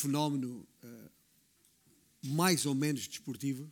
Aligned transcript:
fenómeno 0.00 0.66
uh, 0.82 1.10
mais 2.22 2.64
ou 2.64 2.74
menos 2.74 3.06
desportivo. 3.06 3.70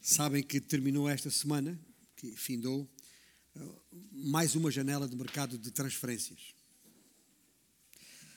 Sabem 0.00 0.42
que 0.42 0.60
terminou 0.60 1.08
esta 1.08 1.30
semana, 1.30 1.78
que 2.16 2.32
findou, 2.32 2.88
uh, 3.56 3.82
mais 4.12 4.54
uma 4.54 4.70
janela 4.70 5.08
de 5.08 5.16
mercado 5.16 5.58
de 5.58 5.70
transferências. 5.70 6.54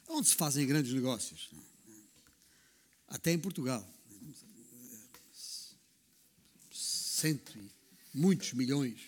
Onde 0.08 0.27
se 0.27 0.36
fazem 0.36 0.66
grandes 0.66 0.94
negócios. 0.94 1.50
Até 3.08 3.31
em 3.31 3.40
Portugal. 3.40 3.88
Cento 6.72 7.58
e 7.58 7.72
muitos 8.13 8.54
milhões 8.54 8.99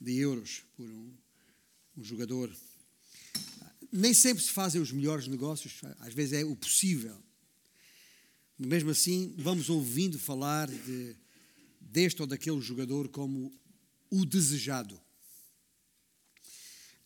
de 0.00 0.18
euros 0.18 0.62
por 0.76 0.86
um, 0.86 1.14
um 1.96 2.04
jogador 2.04 2.54
nem 3.92 4.12
sempre 4.12 4.42
se 4.42 4.50
fazem 4.50 4.80
os 4.80 4.92
melhores 4.92 5.26
negócios, 5.26 5.80
às 6.00 6.12
vezes 6.12 6.32
é 6.34 6.44
o 6.44 6.56
possível. 6.56 7.16
Mesmo 8.58 8.90
assim, 8.90 9.34
vamos 9.36 9.68
ouvindo 9.68 10.18
falar 10.18 10.68
de, 10.68 11.16
deste 11.80 12.22
ou 12.22 12.26
daquele 12.26 12.60
jogador 12.60 13.08
como 13.08 13.52
o 14.10 14.24
desejado. 14.24 15.00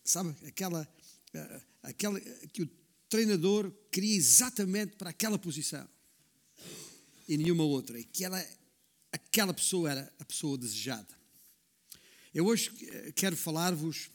Sabe, 0.03 0.35
aquela, 0.47 0.87
eh, 1.33 1.61
aquela 1.83 2.19
que 2.19 2.63
o 2.63 2.69
treinador 3.09 3.71
queria 3.91 4.15
exatamente 4.15 4.95
para 4.95 5.09
aquela 5.09 5.37
posição 5.37 5.87
e 7.27 7.37
nenhuma 7.37 7.63
outra, 7.63 7.99
e 7.99 8.03
que 8.03 8.25
ela, 8.25 8.45
aquela 9.11 9.53
pessoa 9.53 9.91
era 9.91 10.13
a 10.19 10.25
pessoa 10.25 10.57
desejada. 10.57 11.19
Eu 12.33 12.45
hoje 12.45 12.71
eh, 12.81 13.11
quero 13.11 13.35
falar-vos 13.35 14.09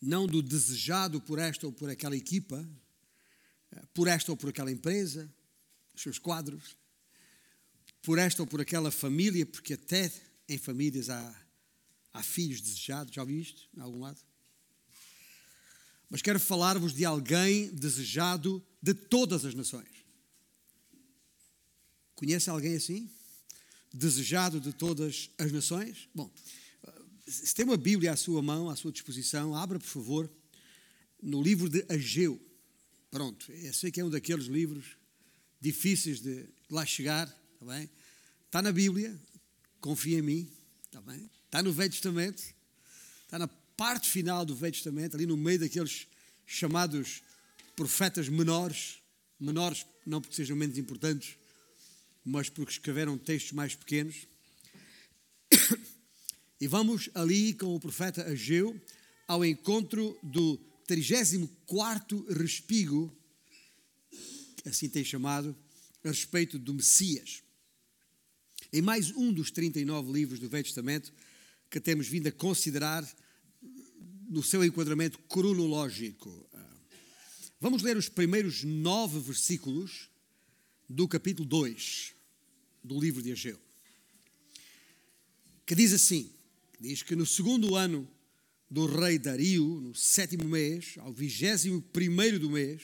não 0.00 0.26
do 0.26 0.42
desejado 0.42 1.20
por 1.20 1.38
esta 1.38 1.66
ou 1.66 1.72
por 1.72 1.88
aquela 1.88 2.16
equipa, 2.16 2.68
eh, 3.72 3.82
por 3.94 4.08
esta 4.08 4.32
ou 4.32 4.36
por 4.36 4.50
aquela 4.50 4.70
empresa, 4.70 5.32
os 5.94 6.02
seus 6.02 6.18
quadros, 6.18 6.76
por 8.02 8.18
esta 8.18 8.42
ou 8.42 8.46
por 8.46 8.60
aquela 8.60 8.90
família, 8.90 9.44
porque 9.46 9.74
até 9.74 10.12
em 10.48 10.58
famílias 10.58 11.10
há, 11.10 11.46
há 12.12 12.22
filhos 12.22 12.60
desejados, 12.60 13.14
já 13.14 13.22
ouvi 13.22 13.40
isto 13.40 13.68
em 13.76 13.80
algum 13.80 14.00
lado? 14.00 14.20
Mas 16.08 16.22
quero 16.22 16.38
falar-vos 16.38 16.94
de 16.94 17.04
alguém 17.04 17.68
desejado 17.74 18.64
de 18.80 18.94
todas 18.94 19.44
as 19.44 19.54
nações. 19.54 19.88
Conhece 22.14 22.48
alguém 22.48 22.76
assim? 22.76 23.10
Desejado 23.92 24.60
de 24.60 24.72
todas 24.72 25.30
as 25.36 25.50
nações? 25.50 26.08
Bom, 26.14 26.30
se 27.26 27.54
tem 27.54 27.64
uma 27.64 27.76
Bíblia 27.76 28.12
à 28.12 28.16
sua 28.16 28.40
mão, 28.40 28.70
à 28.70 28.76
sua 28.76 28.92
disposição, 28.92 29.54
abra, 29.54 29.78
por 29.78 29.88
favor, 29.88 30.30
no 31.20 31.42
livro 31.42 31.68
de 31.68 31.84
Ageu. 31.88 32.40
Pronto, 33.10 33.50
eu 33.50 33.72
sei 33.72 33.90
que 33.90 34.00
é 34.00 34.04
um 34.04 34.10
daqueles 34.10 34.46
livros 34.46 34.96
difíceis 35.60 36.20
de 36.20 36.46
lá 36.70 36.86
chegar, 36.86 37.26
está 37.54 37.66
bem? 37.66 37.90
Está 38.44 38.62
na 38.62 38.70
Bíblia, 38.70 39.18
confia 39.80 40.18
em 40.18 40.22
mim, 40.22 40.52
está 40.84 41.00
bem? 41.00 41.28
Está 41.46 41.62
no 41.62 41.72
Velho 41.72 41.90
Testamento, 41.90 42.42
está 43.24 43.38
na 43.38 43.48
parte 43.48 44.08
final 44.08 44.44
do 44.44 44.54
Velho 44.54 44.72
Testamento, 44.72 45.16
ali 45.16 45.26
no 45.26 45.36
meio 45.36 45.58
daqueles 45.58 46.06
chamados 46.46 47.22
profetas 47.74 48.28
menores, 48.28 48.98
menores 49.38 49.84
não 50.06 50.20
porque 50.20 50.36
sejam 50.36 50.56
menos 50.56 50.78
importantes, 50.78 51.36
mas 52.24 52.48
porque 52.48 52.72
escreveram 52.72 53.18
textos 53.18 53.52
mais 53.52 53.74
pequenos. 53.74 54.26
E 56.58 56.66
vamos 56.66 57.10
ali 57.14 57.52
com 57.52 57.74
o 57.74 57.80
profeta 57.80 58.22
Ageu 58.24 58.80
ao 59.28 59.44
encontro 59.44 60.18
do 60.22 60.56
34 60.86 62.26
respigo, 62.32 63.14
assim 64.64 64.88
tem 64.88 65.04
chamado, 65.04 65.54
a 66.02 66.08
respeito 66.08 66.58
do 66.58 66.72
Messias. 66.72 67.42
Em 68.72 68.80
mais 68.80 69.10
um 69.10 69.32
dos 69.32 69.50
39 69.50 70.10
livros 70.12 70.38
do 70.38 70.48
Velho 70.48 70.64
Testamento 70.64 71.12
que 71.68 71.78
temos 71.78 72.08
vindo 72.08 72.28
a 72.28 72.32
considerar 72.32 73.06
no 74.28 74.42
seu 74.42 74.64
enquadramento 74.64 75.18
cronológico. 75.28 76.48
Vamos 77.60 77.82
ler 77.82 77.98
os 77.98 78.08
primeiros 78.08 78.62
nove 78.64 79.20
versículos 79.20 80.08
do 80.88 81.06
capítulo 81.06 81.46
2 81.46 82.14
do 82.82 82.98
livro 82.98 83.22
de 83.22 83.32
Ageu, 83.32 83.60
que 85.66 85.74
diz 85.74 85.92
assim: 85.92 86.35
diz 86.78 87.02
que 87.02 87.16
no 87.16 87.24
segundo 87.24 87.74
ano 87.74 88.08
do 88.70 88.86
rei 88.86 89.18
Dario, 89.18 89.80
no 89.80 89.94
sétimo 89.94 90.44
mês, 90.44 90.94
ao 90.98 91.12
vigésimo 91.12 91.80
primeiro 91.80 92.38
do 92.38 92.50
mês, 92.50 92.82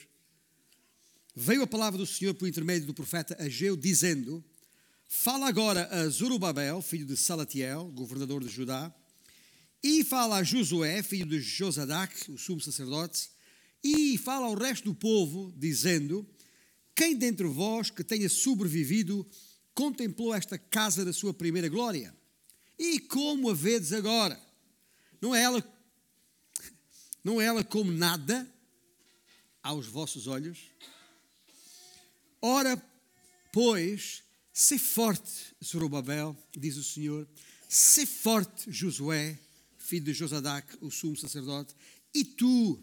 veio 1.35 1.63
a 1.63 1.67
palavra 1.67 1.99
do 1.99 2.07
Senhor 2.07 2.35
por 2.35 2.49
intermédio 2.49 2.87
do 2.87 2.95
profeta 2.95 3.37
Ageu, 3.43 3.77
dizendo: 3.77 4.45
Fala 5.09 5.49
agora 5.49 5.89
a 5.89 6.09
Zorobabel, 6.09 6.81
filho 6.81 7.07
de 7.07 7.17
Salatiel, 7.17 7.91
governador 7.95 8.43
de 8.43 8.51
Judá, 8.51 8.95
e 9.83 10.05
fala 10.05 10.37
a 10.37 10.45
Josué, 10.45 11.03
filho 11.03 11.27
de 11.27 11.41
Josadac, 11.41 12.31
o 12.31 12.39
sumo 12.39 12.61
sacerdote, 12.61 13.29
e 13.83 14.17
fala 14.17 14.47
ao 14.47 14.55
resto 14.55 14.85
do 14.85 14.95
povo, 14.95 15.53
dizendo: 15.57 16.27
Quem 16.95 17.17
dentre 17.17 17.47
vós 17.47 17.91
que 17.91 18.05
tenha 18.05 18.29
sobrevivido 18.29 19.27
contemplou 19.75 20.35
esta 20.35 20.57
casa 20.57 21.05
da 21.05 21.13
sua 21.13 21.35
primeira 21.35 21.69
glória? 21.69 22.15
E 22.83 22.99
como 22.99 23.49
a 23.49 23.55
vedes 23.55 23.93
agora? 23.93 24.37
Não 25.21 25.33
é 25.33 25.41
ela, 25.41 25.79
não 27.23 27.41
é 27.41 27.45
ela 27.45 27.63
como 27.63 27.93
nada 27.93 28.53
aos 29.63 29.87
vossos 29.87 30.27
olhos? 30.27 30.59
Ora, 32.41 32.77
pois, 33.53 34.25
se 34.53 34.81
forte, 34.81 35.55
Zorobabel, 35.65 36.37
diz 36.59 36.77
o 36.77 36.83
Senhor, 36.83 37.29
se 37.69 38.05
forte, 38.05 38.73
Josué, 38.73 39.39
filho 39.79 40.07
de 40.07 40.13
Josadac, 40.13 40.77
o 40.81 40.91
sumo 40.91 41.17
sacerdote, 41.17 41.77
e 42.13 42.25
tu, 42.25 42.83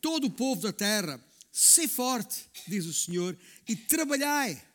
todo 0.00 0.28
o 0.28 0.32
povo 0.32 0.62
da 0.62 0.72
terra, 0.72 1.22
se 1.52 1.86
forte, 1.86 2.46
diz 2.66 2.86
o 2.86 2.94
Senhor, 2.94 3.36
e 3.68 3.76
trabalhai, 3.76 4.66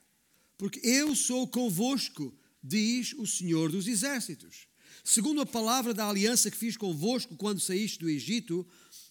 porque 0.55 0.79
eu 0.83 1.15
sou 1.15 1.47
convosco 1.47 2.31
diz 2.67 3.13
o 3.13 3.27
Senhor 3.27 3.71
dos 3.71 3.87
Exércitos. 3.87 4.67
Segundo 5.03 5.41
a 5.41 5.45
palavra 5.45 5.93
da 5.93 6.09
aliança 6.09 6.49
que 6.49 6.57
fiz 6.57 6.75
convosco 6.75 7.35
quando 7.35 7.59
saíste 7.59 7.99
do 7.99 8.09
Egito, 8.09 8.65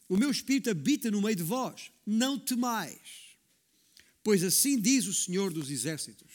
o 0.09 0.16
meu 0.16 0.31
espírito 0.31 0.70
habita 0.70 1.10
no 1.10 1.22
meio 1.22 1.37
de 1.37 1.42
vós. 1.42 1.91
Não 2.04 2.38
temais, 2.38 3.37
pois 4.22 4.42
assim 4.42 4.78
diz 4.81 5.06
o 5.06 5.15
Senhor 5.15 5.53
dos 5.53 5.70
Exércitos. 5.70 6.32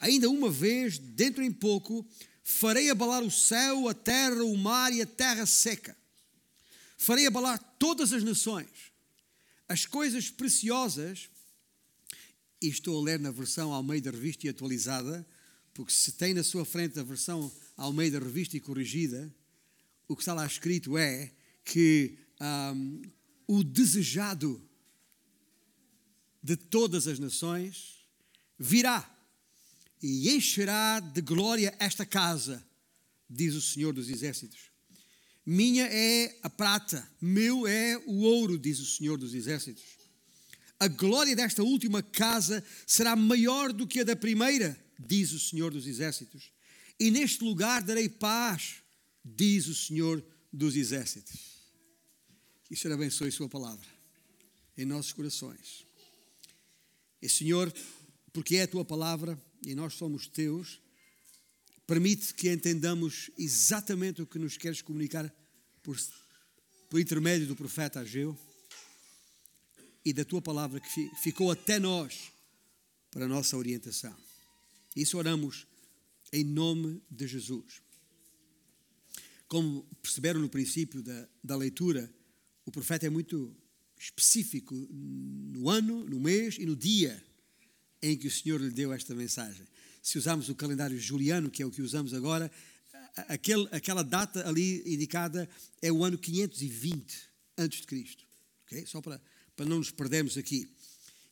Ainda 0.00 0.30
uma 0.30 0.50
vez, 0.50 0.98
dentro 0.98 1.42
em 1.42 1.50
pouco, 1.50 2.06
farei 2.42 2.90
abalar 2.90 3.22
o 3.22 3.30
céu, 3.30 3.88
a 3.88 3.94
terra, 3.94 4.44
o 4.44 4.56
mar 4.56 4.92
e 4.92 5.02
a 5.02 5.06
terra 5.06 5.46
seca. 5.46 5.96
Farei 6.96 7.26
abalar 7.26 7.58
todas 7.78 8.12
as 8.12 8.22
nações. 8.22 8.68
As 9.68 9.86
coisas 9.86 10.30
preciosas, 10.30 11.28
e 12.62 12.68
estou 12.68 13.00
a 13.00 13.02
ler 13.02 13.18
na 13.18 13.30
versão 13.30 13.72
ao 13.72 13.82
meio 13.82 14.02
da 14.02 14.10
revista 14.10 14.46
e 14.46 14.50
atualizada, 14.50 15.26
porque 15.74 15.92
se 15.92 16.12
tem 16.12 16.32
na 16.32 16.44
sua 16.44 16.64
frente 16.64 16.98
a 17.00 17.02
versão 17.02 17.52
ao 17.76 17.92
meio 17.92 18.12
da 18.12 18.20
revista 18.20 18.56
e 18.56 18.60
corrigida, 18.60 19.34
o 20.06 20.14
que 20.14 20.22
está 20.22 20.32
lá 20.32 20.46
escrito 20.46 20.96
é 20.96 21.32
que 21.64 22.16
um, 22.40 23.02
o 23.48 23.64
desejado 23.64 24.62
de 26.40 26.56
todas 26.56 27.08
as 27.08 27.18
nações 27.18 28.06
virá 28.56 29.10
e 30.00 30.30
encherá 30.30 31.00
de 31.00 31.20
glória 31.20 31.74
esta 31.80 32.06
casa, 32.06 32.64
diz 33.28 33.54
o 33.54 33.60
Senhor 33.60 33.92
dos 33.92 34.08
Exércitos. 34.08 34.70
Minha 35.44 35.86
é 35.86 36.38
a 36.42 36.48
prata, 36.50 37.06
meu 37.20 37.66
é 37.66 37.98
o 38.06 38.20
ouro, 38.20 38.58
diz 38.58 38.78
o 38.78 38.86
Senhor 38.86 39.18
dos 39.18 39.34
Exércitos. 39.34 39.82
A 40.78 40.86
glória 40.86 41.34
desta 41.34 41.62
última 41.62 42.02
casa 42.02 42.62
será 42.86 43.16
maior 43.16 43.72
do 43.72 43.86
que 43.86 44.00
a 44.00 44.04
da 44.04 44.14
primeira 44.14 44.83
diz 44.98 45.32
o 45.32 45.40
Senhor 45.40 45.72
dos 45.72 45.86
Exércitos. 45.86 46.50
E 46.98 47.10
neste 47.10 47.42
lugar 47.42 47.82
darei 47.82 48.08
paz, 48.08 48.76
diz 49.24 49.66
o 49.66 49.74
Senhor 49.74 50.24
dos 50.52 50.76
Exércitos. 50.76 51.54
Que 52.64 52.74
o 52.74 52.76
Senhor 52.76 52.94
abençoe 52.94 53.30
Sua 53.30 53.48
palavra 53.48 53.86
em 54.76 54.84
nossos 54.84 55.12
corações. 55.12 55.84
E 57.20 57.28
Senhor, 57.28 57.72
porque 58.32 58.56
é 58.56 58.62
a 58.62 58.68
Tua 58.68 58.84
palavra 58.84 59.40
e 59.64 59.74
nós 59.74 59.94
somos 59.94 60.26
Teus, 60.26 60.80
permite 61.86 62.34
que 62.34 62.50
entendamos 62.50 63.30
exatamente 63.38 64.22
o 64.22 64.26
que 64.26 64.38
nos 64.38 64.56
queres 64.56 64.82
comunicar 64.82 65.32
por, 65.82 65.98
por 66.88 67.00
intermédio 67.00 67.46
do 67.46 67.56
profeta 67.56 68.00
Ageu 68.00 68.36
e 70.04 70.12
da 70.12 70.24
Tua 70.24 70.42
palavra 70.42 70.80
que 70.80 71.10
ficou 71.22 71.50
até 71.50 71.78
nós 71.78 72.32
para 73.10 73.24
a 73.24 73.28
nossa 73.28 73.56
orientação. 73.56 74.14
Isso 74.94 75.18
oramos 75.18 75.66
em 76.32 76.44
nome 76.44 77.02
de 77.10 77.26
Jesus. 77.26 77.82
Como 79.46 79.84
perceberam 80.02 80.40
no 80.40 80.48
princípio 80.48 81.02
da, 81.02 81.28
da 81.42 81.56
leitura, 81.56 82.12
o 82.64 82.70
profeta 82.70 83.06
é 83.06 83.10
muito 83.10 83.54
específico 83.98 84.74
no 84.90 85.68
ano, 85.68 86.04
no 86.04 86.20
mês 86.20 86.56
e 86.58 86.66
no 86.66 86.76
dia 86.76 87.22
em 88.02 88.16
que 88.16 88.26
o 88.26 88.30
Senhor 88.30 88.60
lhe 88.60 88.70
deu 88.70 88.92
esta 88.92 89.14
mensagem. 89.14 89.66
Se 90.02 90.18
usarmos 90.18 90.48
o 90.48 90.54
calendário 90.54 90.98
juliano, 90.98 91.50
que 91.50 91.62
é 91.62 91.66
o 91.66 91.70
que 91.70 91.80
usamos 91.80 92.12
agora, 92.12 92.50
aquele, 93.28 93.66
aquela 93.70 94.02
data 94.02 94.46
ali 94.46 94.82
indicada 94.86 95.48
é 95.80 95.90
o 95.90 96.04
ano 96.04 96.18
520 96.18 97.30
antes 97.56 97.80
de 97.80 97.86
Cristo. 97.86 98.24
Okay? 98.66 98.84
Só 98.86 99.00
para, 99.00 99.20
para 99.56 99.66
não 99.66 99.78
nos 99.78 99.90
perdermos 99.90 100.36
aqui. 100.36 100.68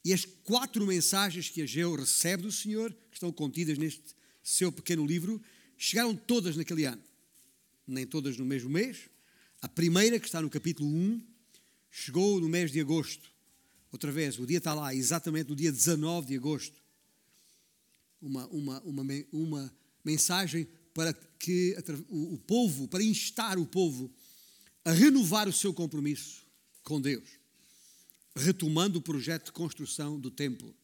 E 0.04 0.12
as 0.12 0.24
quatro 0.24 0.84
mensagens 0.86 1.48
que 1.48 1.62
Ageu 1.62 1.94
recebe 1.94 2.42
do 2.42 2.52
Senhor, 2.52 2.92
que 3.10 3.16
estão 3.16 3.32
contidas 3.32 3.78
neste 3.78 4.02
seu 4.42 4.72
pequeno 4.72 5.06
livro, 5.06 5.40
chegaram 5.76 6.14
todas 6.16 6.56
naquele 6.56 6.84
ano. 6.84 7.02
Nem 7.86 8.06
todas 8.06 8.36
no 8.36 8.44
mesmo 8.44 8.68
mês. 8.68 9.08
A 9.60 9.68
primeira, 9.68 10.18
que 10.18 10.26
está 10.26 10.42
no 10.42 10.50
capítulo 10.50 10.88
1, 10.88 11.24
chegou 11.90 12.40
no 12.40 12.48
mês 12.48 12.72
de 12.72 12.80
agosto. 12.80 13.30
Outra 13.92 14.10
vez, 14.10 14.38
o 14.38 14.46
dia 14.46 14.58
está 14.58 14.74
lá, 14.74 14.94
exatamente 14.94 15.50
no 15.50 15.56
dia 15.56 15.70
19 15.70 16.26
de 16.26 16.36
agosto. 16.36 16.82
Uma, 18.20 18.46
uma, 18.48 18.80
uma, 18.82 19.04
uma 19.32 19.74
mensagem 20.04 20.66
para 20.94 21.12
que 21.38 21.76
o 22.08 22.38
povo, 22.38 22.88
para 22.88 23.02
instar 23.02 23.58
o 23.58 23.66
povo 23.66 24.12
a 24.84 24.92
renovar 24.92 25.48
o 25.48 25.52
seu 25.52 25.72
compromisso 25.72 26.44
com 26.82 27.00
Deus, 27.00 27.41
retomando 28.34 28.98
o 28.98 29.02
projeto 29.02 29.46
de 29.46 29.52
construção 29.52 30.18
do 30.18 30.30
templo, 30.30 30.74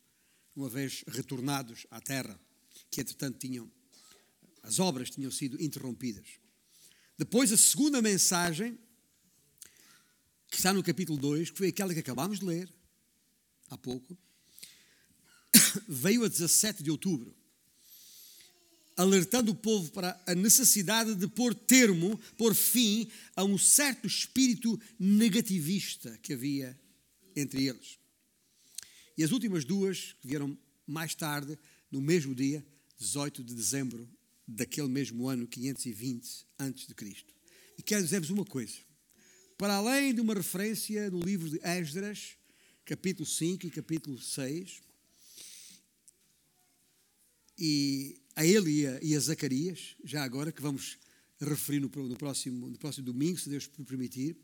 uma 0.55 0.69
vez 0.69 1.05
retornados 1.07 1.87
à 1.91 2.01
terra, 2.01 2.39
que 2.91 3.01
entretanto 3.01 3.39
tinham, 3.39 3.71
as 4.63 4.79
obras 4.79 5.11
tinham 5.11 5.31
sido 5.31 5.61
interrompidas. 5.63 6.27
Depois, 7.17 7.53
a 7.53 7.57
segunda 7.57 8.03
mensagem, 8.03 8.79
que 10.51 10.57
está 10.57 10.73
no 10.73 10.83
capítulo 10.83 11.19
2, 11.19 11.51
que 11.51 11.59
foi 11.59 11.69
aquela 11.69 11.93
que 11.93 12.01
acabámos 12.01 12.41
de 12.41 12.47
ler 12.47 12.73
há 13.71 13.77
pouco, 13.77 14.17
veio 15.89 16.25
a 16.25 16.29
17 16.29 16.83
de 16.83 16.91
outubro 16.91 17.39
alertando 18.99 19.53
o 19.53 19.55
povo 19.55 19.93
para 19.93 20.21
a 20.27 20.35
necessidade 20.35 21.15
de 21.15 21.29
pôr 21.29 21.55
termo, 21.55 22.21
pôr 22.37 22.53
fim 22.53 23.09
a 23.37 23.45
um 23.45 23.57
certo 23.57 24.09
espírito 24.09 24.79
negativista 24.99 26.19
que 26.21 26.33
havia 26.33 26.77
entre 27.35 27.67
eles. 27.67 27.99
E 29.17 29.25
as 29.25 29.33
últimas 29.33 29.65
duas, 29.65 30.15
vieram 30.23 30.57
mais 30.87 31.15
tarde, 31.15 31.59
no 31.91 32.01
mesmo 32.01 32.35
dia, 32.35 32.65
18 32.99 33.43
de 33.43 33.55
dezembro 33.55 34.09
daquele 34.47 34.89
mesmo 34.89 35.29
ano, 35.29 35.47
520 35.47 36.47
a.C. 36.59 36.95
E 37.77 37.83
quero 37.83 38.03
dizer-vos 38.03 38.31
uma 38.31 38.45
coisa. 38.45 38.77
Para 39.57 39.75
além 39.75 40.15
de 40.15 40.21
uma 40.21 40.35
referência 40.35 41.11
no 41.11 41.21
livro 41.21 41.51
de 41.51 41.61
Esdras, 41.63 42.37
capítulo 42.85 43.27
5 43.27 43.67
e 43.67 43.71
capítulo 43.71 44.19
6, 44.19 44.81
e 47.59 48.21
a 48.37 48.47
ele 48.47 48.87
e 49.03 49.17
a, 49.17 49.21
Zacarias, 49.21 49.97
já 50.05 50.23
agora, 50.23 50.53
que 50.53 50.63
vamos 50.63 50.97
referir 51.41 51.81
no, 51.81 51.91
próximo, 51.91 52.71
no 52.71 52.79
próximo 52.79 53.07
domingo, 53.07 53.37
se 53.37 53.51
Deus 53.51 53.67
permitir. 53.67 54.37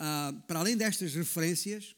Uh, 0.00 0.40
para 0.42 0.60
além 0.60 0.76
destas 0.76 1.14
referências, 1.14 1.96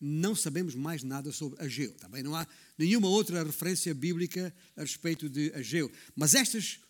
não 0.00 0.34
sabemos 0.34 0.74
mais 0.74 1.02
nada 1.02 1.32
sobre 1.32 1.62
Ageu. 1.62 1.92
Também 1.94 2.22
não 2.22 2.34
há 2.34 2.46
nenhuma 2.78 3.08
outra 3.08 3.42
referência 3.42 3.94
bíblica 3.94 4.54
a 4.76 4.80
respeito 4.80 5.28
de 5.28 5.52
Ageu. 5.54 5.90
Mas 6.14 6.34
estas 6.34 6.80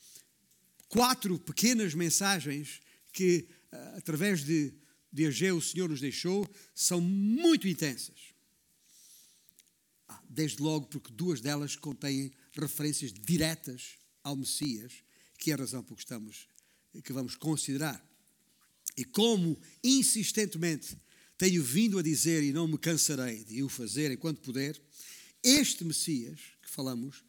quatro 0.89 1.39
pequenas 1.39 1.95
mensagens 1.95 2.81
que, 3.13 3.49
uh, 3.73 3.97
através 3.97 4.45
de, 4.45 4.73
de 5.13 5.27
Ageu, 5.27 5.57
o 5.57 5.63
Senhor 5.63 5.89
nos 5.89 6.01
deixou, 6.01 6.49
são 6.75 7.01
muito 7.01 7.67
intensas. 7.67 8.35
Ah, 10.09 10.23
desde 10.29 10.63
logo, 10.63 10.87
porque 10.87 11.13
duas 11.13 11.41
delas 11.41 11.75
contêm 11.75 12.33
referências 12.53 13.13
diretas 13.13 13.99
ao 14.23 14.37
Messias, 14.37 14.93
que 15.39 15.51
é 15.51 15.55
a 15.55 15.59
razão 15.59 15.83
por 15.83 15.97
que 15.97 16.03
estamos, 16.03 16.49
que 17.05 17.13
vamos 17.13 17.37
considerar. 17.37 18.05
E 18.97 19.05
como 19.05 19.61
insistentemente 19.85 20.97
tenho 21.37 21.63
vindo 21.63 21.99
a 21.99 22.03
dizer 22.03 22.43
e 22.43 22.53
não 22.53 22.67
me 22.67 22.79
cansarei 22.79 23.45
de 23.45 23.63
o 23.63 23.69
fazer 23.69 24.11
enquanto 24.11 24.41
puder, 24.41 24.81
este 25.43 25.85
Messias 25.85 26.41
que 26.63 26.71
falamos, 26.71 27.23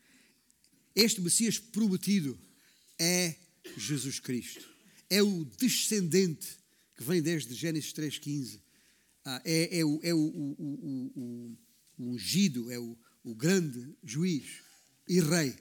este 0.96 1.22
Messias 1.22 1.60
prometido 1.60 2.40
é 2.98 3.36
Jesus 3.78 4.20
Cristo. 4.20 4.68
É 5.10 5.22
o 5.22 5.46
descendente 5.46 6.48
que 6.96 7.04
vem 7.04 7.22
desde 7.22 7.54
Gênesis 7.54 7.94
3,15. 7.94 8.60
Ah, 9.24 9.42
é, 9.46 9.80
é, 9.80 9.86
o, 9.86 10.00
é 10.02 10.14
o, 10.14 10.18
o, 10.18 11.12
o, 11.16 11.58
ungido, 12.12 12.72
é 12.72 12.80
o, 12.80 12.98
grande 13.36 13.94
juiz 14.04 14.62
e 15.08 15.20
rei. 15.20 15.54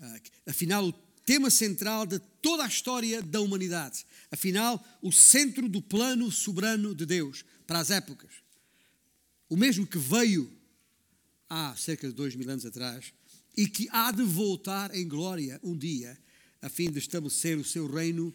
Ah, 0.00 0.20
afinal, 0.46 0.92
tema 1.28 1.50
central 1.50 2.06
de 2.06 2.18
toda 2.40 2.64
a 2.64 2.66
história 2.66 3.20
da 3.20 3.38
humanidade. 3.38 4.06
Afinal, 4.30 4.82
o 5.02 5.12
centro 5.12 5.68
do 5.68 5.82
plano 5.82 6.32
soberano 6.32 6.94
de 6.94 7.04
Deus 7.04 7.44
para 7.66 7.80
as 7.80 7.90
épocas. 7.90 8.32
O 9.46 9.54
mesmo 9.54 9.86
que 9.86 9.98
veio 9.98 10.50
há 11.46 11.76
cerca 11.76 12.08
de 12.08 12.14
dois 12.14 12.34
mil 12.34 12.48
anos 12.48 12.64
atrás 12.64 13.12
e 13.54 13.68
que 13.68 13.86
há 13.90 14.10
de 14.10 14.22
voltar 14.22 14.94
em 14.94 15.06
glória 15.06 15.60
um 15.62 15.76
dia, 15.76 16.18
a 16.62 16.70
fim 16.70 16.90
de 16.90 16.98
estabelecer 16.98 17.58
o 17.58 17.64
seu 17.64 17.86
reino, 17.86 18.32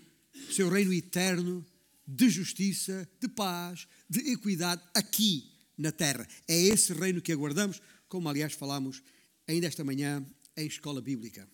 seu 0.51 0.69
reino 0.69 0.93
eterno 0.93 1.65
de 2.07 2.29
justiça, 2.29 3.09
de 3.19 3.27
paz, 3.27 3.87
de 4.07 4.19
equidade 4.33 4.83
aqui 4.93 5.51
na 5.75 5.91
terra. 5.91 6.27
É 6.47 6.55
esse 6.55 6.93
reino 6.93 7.23
que 7.23 7.33
aguardamos, 7.33 7.81
como 8.07 8.29
aliás 8.29 8.53
falámos 8.53 9.01
ainda 9.47 9.65
esta 9.65 9.83
manhã 9.83 10.23
em 10.55 10.67
escola 10.67 11.01
bíblica. 11.01 11.49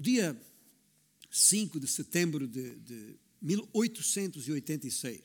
Dia 0.00 0.40
5 1.28 1.80
de 1.80 1.88
setembro 1.88 2.46
de, 2.46 2.76
de 2.76 3.18
1886, 3.42 5.22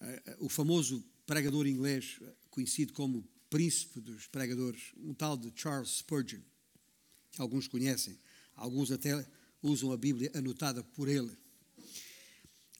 eh, 0.00 0.22
eh, 0.26 0.36
o 0.40 0.48
famoso 0.48 1.04
pregador 1.24 1.68
inglês, 1.68 2.18
eh, 2.20 2.34
conhecido 2.50 2.92
como 2.92 3.24
príncipe 3.48 4.00
dos 4.00 4.26
pregadores, 4.26 4.92
um 4.96 5.14
tal 5.14 5.36
de 5.36 5.52
Charles 5.54 5.98
Spurgeon, 5.98 6.40
que 7.30 7.40
alguns 7.40 7.68
conhecem, 7.68 8.18
alguns 8.56 8.90
até 8.90 9.24
usam 9.62 9.92
a 9.92 9.96
Bíblia 9.96 10.32
anotada 10.34 10.82
por 10.82 11.08
ele. 11.08 11.30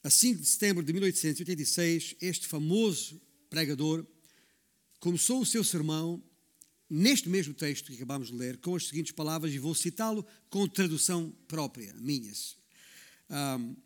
A 0.02 0.11
5 0.11 0.40
de 0.40 0.47
setembro 0.49 0.83
de 0.83 0.92
1886, 0.92 2.16
este 2.21 2.49
famoso 2.49 3.21
pregador 3.49 4.04
começou 4.99 5.42
o 5.42 5.47
seu 5.47 5.62
sermão 5.62 6.21
neste 6.90 7.28
mesmo 7.28 7.54
texto 7.54 7.87
que 7.87 7.94
acabamos 7.94 8.28
de 8.28 8.35
ler, 8.35 8.56
com 8.56 8.75
as 8.75 8.88
seguintes 8.88 9.12
palavras, 9.12 9.54
e 9.54 9.59
vou 9.59 9.75
citá-lo 9.75 10.26
com 10.50 10.66
tradução 10.66 11.32
própria, 11.47 11.94
minhas. 11.94 12.56
Um, 13.30 13.76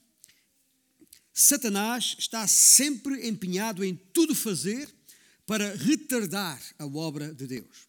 Satanás 1.33 2.17
está 2.19 2.47
sempre 2.49 3.29
empenhado 3.29 3.85
em 3.85 3.95
tudo 4.13 4.35
fazer 4.35 4.89
para 5.45 5.75
retardar 5.75 6.63
a 6.79 6.87
obra 6.87 7.35
de 7.35 7.47
Deus. 7.47 7.87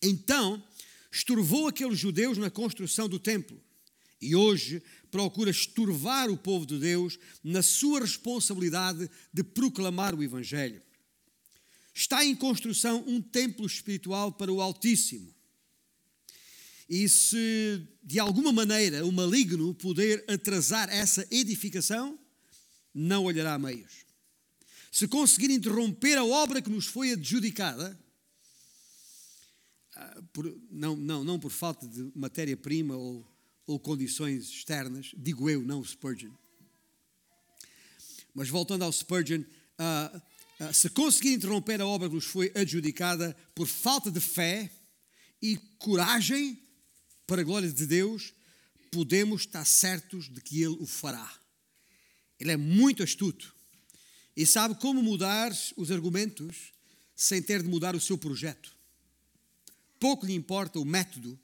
Então, 0.00 0.62
estorvou 1.10 1.66
aqueles 1.66 1.98
judeus 1.98 2.38
na 2.38 2.50
construção 2.50 3.08
do 3.08 3.18
templo 3.18 3.60
e 4.20 4.36
hoje 4.36 4.82
procura 5.10 5.50
estorvar 5.50 6.30
o 6.30 6.36
povo 6.36 6.64
de 6.64 6.78
Deus 6.78 7.18
na 7.42 7.62
sua 7.62 8.00
responsabilidade 8.00 9.10
de 9.32 9.42
proclamar 9.42 10.14
o 10.14 10.22
Evangelho. 10.22 10.80
Está 11.94 12.24
em 12.24 12.34
construção 12.34 13.04
um 13.06 13.20
templo 13.20 13.66
espiritual 13.66 14.32
para 14.32 14.52
o 14.52 14.60
Altíssimo. 14.60 15.32
E 16.88 17.08
se 17.08 17.86
de 18.02 18.18
alguma 18.18 18.52
maneira 18.52 19.06
o 19.06 19.12
maligno 19.12 19.74
puder 19.74 20.24
atrasar 20.28 20.88
essa 20.90 21.26
edificação, 21.30 22.18
não 22.94 23.24
olhará 23.24 23.58
meios. 23.58 24.04
Se 24.90 25.08
conseguir 25.08 25.50
interromper 25.50 26.18
a 26.18 26.24
obra 26.24 26.60
que 26.60 26.68
nos 26.68 26.86
foi 26.86 27.12
adjudicada, 27.12 27.98
ah, 29.94 30.22
por, 30.32 30.54
não, 30.70 30.96
não, 30.96 31.24
não 31.24 31.38
por 31.38 31.50
falta 31.50 31.86
de 31.86 32.10
matéria-prima 32.14 32.94
ou, 32.96 33.26
ou 33.66 33.78
condições 33.78 34.48
externas, 34.50 35.12
digo 35.16 35.48
eu, 35.48 35.62
não 35.62 35.80
o 35.80 35.84
Spurgeon. 35.84 36.32
Mas 38.34 38.48
voltando 38.48 38.82
ao 38.82 38.92
Spurgeon, 38.92 39.40
uh, 39.42 40.22
se 40.72 40.90
conseguir 40.90 41.32
interromper 41.32 41.80
a 41.80 41.86
obra 41.86 42.08
que 42.08 42.14
nos 42.14 42.26
foi 42.26 42.52
adjudicada 42.54 43.34
por 43.54 43.66
falta 43.66 44.10
de 44.10 44.20
fé 44.20 44.70
e 45.40 45.56
coragem 45.78 46.62
para 47.26 47.40
a 47.40 47.44
glória 47.44 47.72
de 47.72 47.86
Deus, 47.86 48.34
podemos 48.90 49.42
estar 49.42 49.64
certos 49.64 50.28
de 50.28 50.40
que 50.40 50.62
Ele 50.62 50.76
o 50.78 50.86
fará. 50.86 51.32
Ele 52.38 52.52
é 52.52 52.56
muito 52.56 53.02
astuto 53.02 53.54
e 54.36 54.44
sabe 54.44 54.74
como 54.74 55.02
mudar 55.02 55.52
os 55.76 55.90
argumentos 55.90 56.72
sem 57.16 57.42
ter 57.42 57.62
de 57.62 57.68
mudar 57.68 57.96
o 57.96 58.00
seu 58.00 58.18
projeto. 58.18 58.76
Pouco 59.98 60.26
lhe 60.26 60.34
importa 60.34 60.78
o 60.78 60.84
método, 60.84 61.38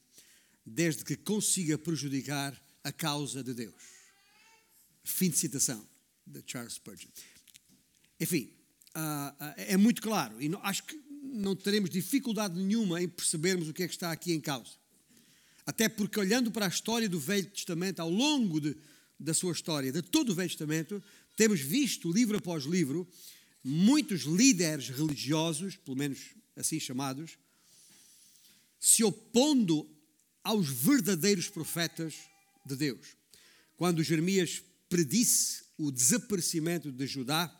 desde 0.66 1.04
que 1.04 1.16
consiga 1.16 1.78
prejudicar 1.78 2.60
a 2.82 2.92
causa 2.92 3.42
de 3.42 3.54
Deus. 3.54 3.82
Fim 5.04 5.30
de 5.30 5.38
citação 5.38 5.86
de 6.26 6.42
Charles 6.46 6.74
Spurgeon. 6.74 7.10
Enfim, 8.20 8.57
é 9.56 9.76
muito 9.76 10.02
claro 10.02 10.40
e 10.40 10.50
acho 10.62 10.84
que 10.84 11.00
não 11.22 11.54
teremos 11.54 11.90
dificuldade 11.90 12.58
nenhuma 12.58 13.02
em 13.02 13.08
percebermos 13.08 13.68
o 13.68 13.72
que 13.72 13.82
é 13.82 13.88
que 13.88 13.94
está 13.94 14.10
aqui 14.10 14.32
em 14.32 14.40
causa. 14.40 14.72
Até 15.66 15.88
porque, 15.88 16.18
olhando 16.18 16.50
para 16.50 16.64
a 16.64 16.68
história 16.68 17.08
do 17.08 17.20
Velho 17.20 17.46
Testamento, 17.46 18.00
ao 18.00 18.10
longo 18.10 18.60
de, 18.60 18.74
da 19.20 19.34
sua 19.34 19.52
história, 19.52 19.92
de 19.92 20.00
todo 20.00 20.30
o 20.30 20.34
Velho 20.34 20.48
Testamento, 20.48 21.02
temos 21.36 21.60
visto, 21.60 22.10
livro 22.10 22.38
após 22.38 22.64
livro, 22.64 23.06
muitos 23.62 24.22
líderes 24.22 24.88
religiosos, 24.88 25.76
pelo 25.76 25.96
menos 25.96 26.18
assim 26.56 26.80
chamados, 26.80 27.38
se 28.80 29.04
opondo 29.04 29.88
aos 30.42 30.68
verdadeiros 30.68 31.48
profetas 31.48 32.14
de 32.64 32.74
Deus. 32.74 33.16
Quando 33.76 34.02
Jeremias 34.02 34.62
predisse 34.88 35.64
o 35.76 35.92
desaparecimento 35.92 36.90
de 36.90 37.06
Judá, 37.06 37.54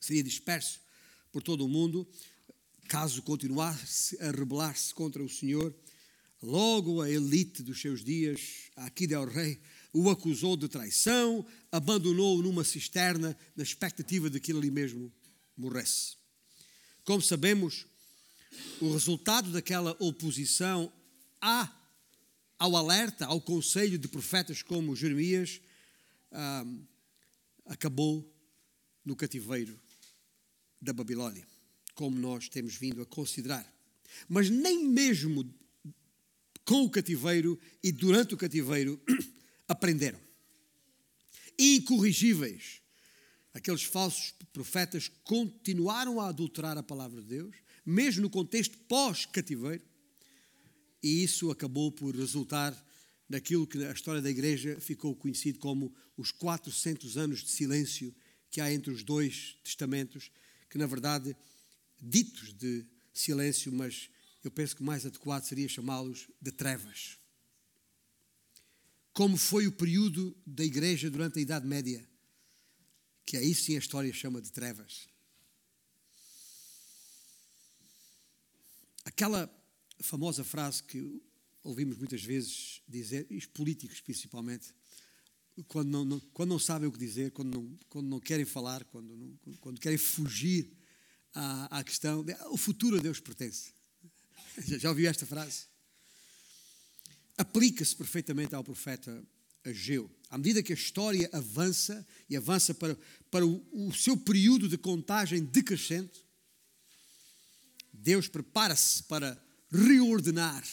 seria 0.00 0.22
disperso 0.22 0.80
por 1.32 1.42
todo 1.42 1.64
o 1.64 1.68
mundo, 1.68 2.08
caso 2.88 3.22
continuasse 3.22 4.16
a 4.22 4.30
rebelar-se 4.30 4.94
contra 4.94 5.22
o 5.22 5.28
Senhor, 5.28 5.74
logo 6.42 7.02
a 7.02 7.10
elite 7.10 7.62
dos 7.62 7.80
seus 7.80 8.02
dias, 8.02 8.70
aqui 8.76 9.06
del 9.06 9.26
rei, 9.26 9.60
o 9.92 10.08
acusou 10.10 10.56
de 10.56 10.68
traição, 10.68 11.44
abandonou-o 11.70 12.42
numa 12.42 12.64
cisterna 12.64 13.36
na 13.56 13.62
expectativa 13.62 14.30
de 14.30 14.40
que 14.40 14.52
ele 14.52 14.58
ali 14.58 14.70
mesmo 14.70 15.12
morresse. 15.56 16.16
Como 17.04 17.20
sabemos, 17.20 17.86
o 18.80 18.92
resultado 18.92 19.50
daquela 19.50 19.96
oposição 19.98 20.92
a, 21.40 21.70
ao 22.58 22.76
alerta, 22.76 23.26
ao 23.26 23.40
conselho 23.40 23.98
de 23.98 24.08
profetas 24.08 24.62
como 24.62 24.96
Jeremias, 24.96 25.60
ah, 26.32 26.64
acabou 27.66 28.30
no 29.04 29.16
cativeiro 29.16 29.78
da 30.80 30.92
Babilônia, 30.92 31.46
como 31.94 32.18
nós 32.18 32.48
temos 32.48 32.76
vindo 32.76 33.02
a 33.02 33.06
considerar. 33.06 33.66
Mas 34.28 34.48
nem 34.48 34.84
mesmo 34.86 35.52
com 36.64 36.84
o 36.84 36.90
cativeiro 36.90 37.58
e 37.82 37.90
durante 37.90 38.34
o 38.34 38.36
cativeiro 38.36 39.00
aprenderam. 39.66 40.20
Incorrigíveis. 41.58 42.82
Aqueles 43.54 43.82
falsos 43.82 44.34
profetas 44.52 45.10
continuaram 45.24 46.20
a 46.20 46.28
adulterar 46.28 46.76
a 46.78 46.82
palavra 46.82 47.20
de 47.22 47.28
Deus, 47.28 47.56
mesmo 47.84 48.22
no 48.22 48.30
contexto 48.30 48.76
pós-cativeiro, 48.86 49.82
e 51.02 51.22
isso 51.24 51.50
acabou 51.50 51.90
por 51.90 52.14
resultar 52.14 52.76
naquilo 53.28 53.66
que 53.66 53.78
na 53.78 53.92
história 53.92 54.22
da 54.22 54.30
igreja 54.30 54.78
ficou 54.80 55.14
conhecido 55.14 55.58
como 55.58 55.94
os 56.16 56.30
400 56.30 57.16
anos 57.16 57.40
de 57.40 57.50
silêncio 57.50 58.14
que 58.50 58.60
há 58.60 58.72
entre 58.72 58.92
os 58.92 59.02
dois 59.02 59.56
testamentos, 59.62 60.30
que 60.68 60.78
na 60.78 60.86
verdade, 60.86 61.36
ditos 62.00 62.52
de 62.52 62.84
silêncio, 63.12 63.72
mas 63.72 64.10
eu 64.44 64.50
penso 64.50 64.76
que 64.76 64.82
mais 64.82 65.04
adequado 65.04 65.44
seria 65.44 65.68
chamá-los 65.68 66.28
de 66.40 66.52
trevas. 66.52 67.18
Como 69.12 69.36
foi 69.36 69.66
o 69.66 69.72
período 69.72 70.36
da 70.46 70.64
igreja 70.64 71.10
durante 71.10 71.38
a 71.38 71.42
Idade 71.42 71.66
Média, 71.66 72.08
que 73.26 73.36
aí 73.36 73.54
sim 73.54 73.74
a 73.74 73.78
história 73.78 74.12
chama 74.12 74.40
de 74.40 74.52
trevas. 74.52 75.08
Aquela 79.04 79.52
famosa 80.00 80.44
frase 80.44 80.82
que 80.82 81.20
ouvimos 81.62 81.98
muitas 81.98 82.22
vezes 82.22 82.80
dizer, 82.86 83.26
os 83.30 83.46
políticos 83.46 84.00
principalmente, 84.00 84.72
quando 85.66 85.88
não, 85.88 86.04
não, 86.04 86.20
quando 86.32 86.50
não 86.50 86.58
sabem 86.58 86.88
o 86.88 86.92
que 86.92 86.98
dizer, 86.98 87.32
quando 87.32 87.54
não, 87.54 87.78
quando 87.88 88.06
não 88.06 88.20
querem 88.20 88.44
falar, 88.44 88.84
quando, 88.84 89.16
não, 89.16 89.56
quando 89.60 89.80
querem 89.80 89.98
fugir 89.98 90.70
à, 91.34 91.78
à 91.78 91.84
questão, 91.84 92.24
o 92.50 92.56
futuro 92.56 92.98
a 92.98 93.00
Deus 93.00 93.20
pertence. 93.20 93.72
Já, 94.66 94.76
já 94.76 94.88
ouviu 94.88 95.08
esta 95.08 95.24
frase? 95.24 95.66
Aplica-se 97.36 97.94
perfeitamente 97.94 98.56
ao 98.56 98.64
profeta 98.64 99.24
Ageu. 99.64 100.10
À 100.28 100.36
medida 100.36 100.62
que 100.62 100.72
a 100.72 100.76
história 100.76 101.30
avança 101.32 102.04
e 102.28 102.36
avança 102.36 102.74
para, 102.74 102.98
para 103.30 103.46
o, 103.46 103.64
o 103.72 103.94
seu 103.94 104.16
período 104.16 104.68
de 104.68 104.76
contagem 104.76 105.44
decrescente, 105.44 106.24
Deus 107.92 108.26
prepara-se 108.26 109.02
para 109.04 109.40
reordenar 109.70 110.64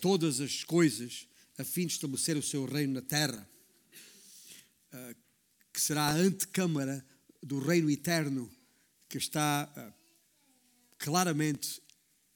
todas 0.00 0.40
as 0.40 0.62
coisas 0.64 1.26
a 1.58 1.64
fim 1.64 1.86
de 1.86 1.92
estabelecer 1.92 2.36
o 2.36 2.42
seu 2.42 2.64
reino 2.64 2.94
na 2.94 3.02
terra, 3.02 3.46
ah, 3.46 3.59
que 5.72 5.80
será 5.80 6.08
a 6.08 6.14
antecâmara 6.14 7.04
do 7.42 7.58
reino 7.58 7.90
eterno 7.90 8.50
que 9.08 9.18
está 9.18 9.72
ah, 9.76 9.92
claramente 10.98 11.82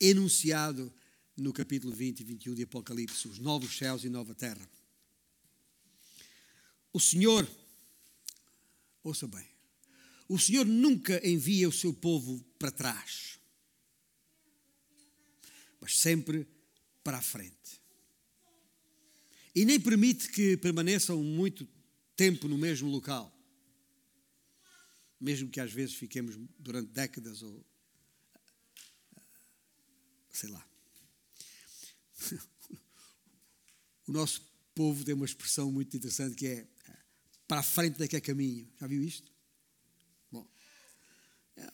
enunciado 0.00 0.92
no 1.36 1.52
capítulo 1.52 1.92
20 1.92 2.20
e 2.20 2.24
21 2.24 2.54
de 2.54 2.62
Apocalipse, 2.62 3.28
os 3.28 3.38
novos 3.38 3.76
céus 3.76 4.04
e 4.04 4.08
nova 4.08 4.34
terra. 4.34 4.68
O 6.92 7.00
Senhor, 7.00 7.48
ouça 9.02 9.26
bem, 9.26 9.46
o 10.28 10.38
Senhor 10.38 10.64
nunca 10.64 11.20
envia 11.26 11.68
o 11.68 11.72
seu 11.72 11.92
povo 11.92 12.42
para 12.58 12.70
trás, 12.70 13.38
mas 15.80 15.98
sempre 15.98 16.46
para 17.02 17.18
a 17.18 17.22
frente. 17.22 17.82
E 19.54 19.64
nem 19.64 19.78
permite 19.78 20.28
que 20.30 20.56
permaneçam 20.56 21.22
muito 21.22 21.68
tempo 22.16 22.48
no 22.48 22.56
mesmo 22.56 22.88
local, 22.88 23.32
mesmo 25.20 25.50
que 25.50 25.60
às 25.60 25.72
vezes 25.72 25.94
fiquemos 25.94 26.36
durante 26.58 26.90
décadas 26.90 27.42
ou 27.42 27.64
sei 30.30 30.50
lá. 30.50 30.66
O 34.06 34.12
nosso 34.12 34.42
povo 34.74 35.02
tem 35.02 35.14
uma 35.14 35.24
expressão 35.24 35.72
muito 35.72 35.96
interessante 35.96 36.34
que 36.34 36.46
é 36.46 36.66
para 37.48 37.60
a 37.60 37.62
frente 37.62 37.98
daqui 37.98 38.16
é 38.16 38.20
caminho. 38.20 38.68
Já 38.78 38.86
viu 38.86 39.02
isto? 39.02 39.30
Bom, 40.30 40.46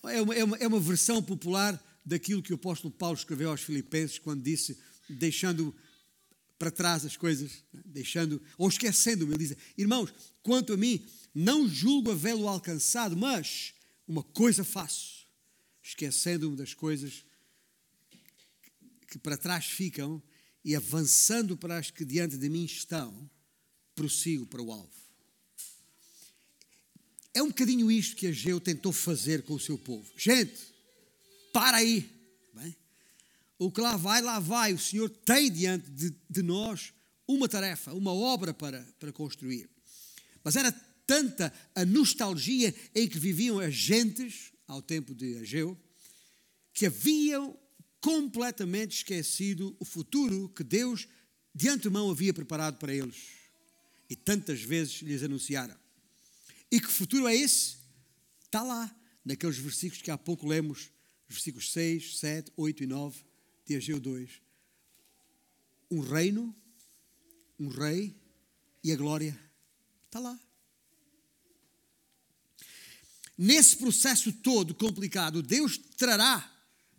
é 0.04 0.22
uma, 0.22 0.34
é, 0.34 0.44
uma, 0.44 0.56
é 0.58 0.66
uma 0.66 0.80
versão 0.80 1.22
popular 1.22 1.82
daquilo 2.04 2.42
que 2.42 2.52
o 2.52 2.56
apóstolo 2.56 2.92
Paulo 2.92 3.16
escreveu 3.16 3.50
aos 3.50 3.62
Filipenses 3.62 4.18
quando 4.18 4.42
disse, 4.42 4.78
deixando 5.08 5.74
para 6.60 6.70
trás 6.70 7.06
as 7.06 7.16
coisas, 7.16 7.64
deixando, 7.86 8.40
ou 8.58 8.68
esquecendo-me, 8.68 9.32
ele 9.32 9.46
diz, 9.46 9.56
irmãos, 9.78 10.12
quanto 10.42 10.74
a 10.74 10.76
mim, 10.76 11.02
não 11.34 11.66
julgo 11.66 12.10
havê-lo 12.10 12.46
alcançado, 12.46 13.16
mas 13.16 13.72
uma 14.06 14.22
coisa 14.22 14.62
faço, 14.62 15.26
esquecendo-me 15.82 16.58
das 16.58 16.74
coisas 16.74 17.24
que 19.08 19.18
para 19.18 19.38
trás 19.38 19.64
ficam 19.64 20.22
e 20.62 20.76
avançando 20.76 21.56
para 21.56 21.78
as 21.78 21.90
que 21.90 22.04
diante 22.04 22.36
de 22.36 22.50
mim 22.50 22.66
estão, 22.66 23.30
prossigo 23.94 24.44
para 24.44 24.60
o 24.60 24.70
alvo. 24.70 24.90
É 27.32 27.42
um 27.42 27.48
bocadinho 27.48 27.90
isto 27.90 28.16
que 28.16 28.26
Ageu 28.26 28.60
tentou 28.60 28.92
fazer 28.92 29.44
com 29.44 29.54
o 29.54 29.60
seu 29.60 29.78
povo. 29.78 30.06
Gente, 30.14 30.60
para 31.54 31.78
aí. 31.78 32.19
O 33.60 33.70
que 33.70 33.82
lá 33.82 33.94
vai, 33.94 34.22
lá 34.22 34.40
vai. 34.40 34.72
O 34.72 34.78
Senhor 34.78 35.10
tem 35.10 35.52
diante 35.52 35.90
de, 35.90 36.16
de 36.30 36.42
nós 36.42 36.94
uma 37.28 37.46
tarefa, 37.46 37.92
uma 37.92 38.10
obra 38.10 38.54
para, 38.54 38.82
para 38.98 39.12
construir. 39.12 39.68
Mas 40.42 40.56
era 40.56 40.72
tanta 41.06 41.52
a 41.74 41.84
nostalgia 41.84 42.74
em 42.94 43.06
que 43.06 43.18
viviam 43.18 43.58
as 43.58 43.74
gentes 43.74 44.50
ao 44.66 44.80
tempo 44.80 45.14
de 45.14 45.36
Ageu, 45.36 45.78
que 46.72 46.86
haviam 46.86 47.54
completamente 48.00 48.96
esquecido 48.96 49.76
o 49.78 49.84
futuro 49.84 50.48
que 50.48 50.64
Deus 50.64 51.06
de 51.54 51.68
antemão 51.68 52.10
havia 52.10 52.32
preparado 52.32 52.78
para 52.78 52.94
eles 52.94 53.26
e 54.08 54.16
tantas 54.16 54.62
vezes 54.62 55.02
lhes 55.02 55.22
anunciara. 55.22 55.78
E 56.72 56.80
que 56.80 56.88
futuro 56.88 57.28
é 57.28 57.36
esse? 57.36 57.76
Está 58.42 58.62
lá, 58.62 58.90
naqueles 59.22 59.58
versículos 59.58 60.00
que 60.00 60.10
há 60.10 60.16
pouco 60.16 60.48
lemos, 60.48 60.90
versículos 61.28 61.70
6, 61.72 62.20
7, 62.20 62.50
8 62.56 62.84
e 62.84 62.86
9 62.86 63.29
de 63.70 63.76
Ageu 63.76 64.00
2. 64.00 64.28
Um 65.92 66.00
reino, 66.00 66.52
um 67.56 67.68
rei 67.68 68.16
e 68.82 68.90
a 68.90 68.96
glória 68.96 69.38
está 70.06 70.18
lá. 70.18 70.36
Nesse 73.38 73.76
processo 73.76 74.32
todo 74.32 74.74
complicado, 74.74 75.40
Deus 75.40 75.78
trará 75.96 76.52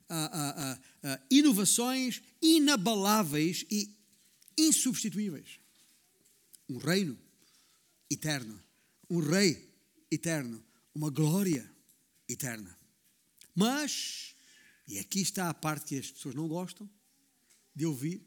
uh, 0.10 1.10
uh, 1.10 1.24
inovações 1.30 2.22
inabaláveis 2.42 3.66
e 3.70 3.94
insubstituíveis. 4.58 5.60
Um 6.70 6.78
reino 6.78 7.20
eterno, 8.10 8.64
um 9.10 9.20
rei 9.20 9.70
eterno, 10.10 10.64
uma 10.96 11.10
glória 11.10 11.70
eterna. 12.30 12.78
Mas, 13.54 14.31
e 14.92 15.00
aqui 15.00 15.22
está 15.22 15.50
a 15.50 15.54
parte 15.54 15.86
que 15.86 15.98
as 15.98 16.12
pessoas 16.12 16.36
não 16.36 16.50
gostam 16.50 16.90
de 17.74 17.86
ouvir, 17.86 18.22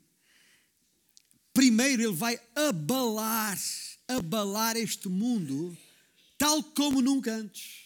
primeiro 1.52 2.02
ele 2.02 2.14
vai 2.14 2.40
abalar, 2.54 3.58
abalar 4.08 4.74
este 4.74 5.06
mundo 5.06 5.76
tal 6.38 6.62
como 6.62 7.02
nunca 7.02 7.34
antes. 7.34 7.84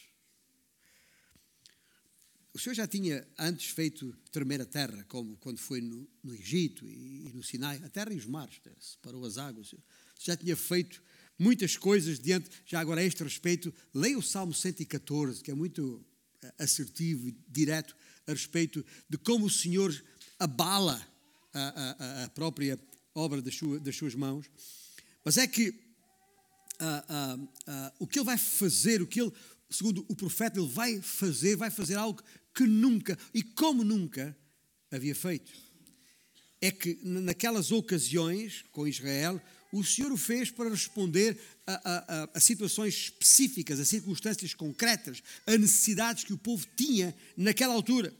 O 2.54 2.58
Senhor 2.60 2.74
já 2.74 2.86
tinha 2.86 3.26
antes 3.36 3.70
feito 3.70 4.16
tremer 4.30 4.60
a 4.60 4.64
terra, 4.64 5.04
como 5.08 5.36
quando 5.38 5.58
foi 5.58 5.80
no, 5.80 6.08
no 6.22 6.32
Egito 6.32 6.88
e, 6.88 7.26
e, 7.26 7.32
no 7.32 7.42
Sinai, 7.42 7.82
a 7.84 7.88
terra 7.88 8.12
e 8.12 8.16
os 8.16 8.26
mares, 8.26 8.60
separou 8.78 9.24
as 9.24 9.38
águas. 9.38 9.74
Já 10.20 10.36
tinha 10.36 10.56
feito 10.56 11.02
muitas 11.36 11.76
coisas 11.76 12.20
diante, 12.20 12.48
já 12.64 12.78
agora 12.78 13.00
a 13.00 13.04
este 13.04 13.24
respeito, 13.24 13.74
leia 13.92 14.16
o 14.16 14.22
Salmo 14.22 14.54
114, 14.54 15.42
que 15.42 15.50
é 15.50 15.54
muito 15.54 16.04
assertivo 16.58 17.28
e 17.28 17.36
direto 17.48 17.96
a 18.26 18.32
respeito 18.32 18.84
de 19.08 19.18
como 19.18 19.46
o 19.46 19.50
Senhor 19.50 19.94
abala 20.38 21.00
a, 21.52 21.60
a, 21.60 22.24
a 22.24 22.28
própria 22.30 22.78
obra 23.14 23.42
das, 23.42 23.54
sua, 23.54 23.80
das, 23.80 23.96
suas 23.96 24.14
mãos. 24.14 24.46
Mas 25.24 25.36
é 25.36 25.46
que 25.46 25.70
uh, 25.70 25.74
uh, 25.74 27.42
uh, 27.42 27.92
o 27.98 28.06
que 28.06 28.18
ele 28.18 28.26
vai 28.26 28.38
fazer, 28.38 29.02
o 29.02 29.06
que 29.06 29.20
ele, 29.20 29.32
segundo 29.68 30.04
o 30.08 30.14
profeta, 30.14 30.58
ele 30.58 30.68
vai 30.68 31.00
fazer, 31.00 31.56
vai 31.56 31.70
fazer 31.70 31.96
algo 31.96 32.22
que 32.54 32.64
nunca 32.64 33.18
e 33.34 33.42
como 33.42 33.84
nunca 33.84 34.36
havia 34.90 35.14
feito. 35.14 35.52
É 36.60 36.70
que 36.70 36.98
naquelas 37.02 37.70
ocasiões 37.70 38.64
com 38.72 38.86
Israel, 38.86 39.40
o 39.72 39.84
Senhor 39.84 40.10
o 40.10 40.16
fez 40.16 40.50
para 40.50 40.70
responder 40.70 41.38
a, 41.66 41.74
a, 41.74 42.30
a, 42.34 42.40
situações 42.40 42.94
específicas, 42.94 43.78
a 43.78 43.84
circunstâncias 43.84 44.54
concretas, 44.54 45.22
a 45.46 45.56
necessidades 45.58 46.24
que 46.24 46.32
o 46.32 46.38
povo 46.38 46.66
tinha 46.76 47.14
naquela 47.36 47.74
altura. 47.74 48.14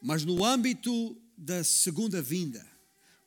Mas 0.00 0.24
no 0.24 0.44
âmbito 0.44 1.16
da 1.36 1.62
segunda 1.62 2.22
vinda, 2.22 2.66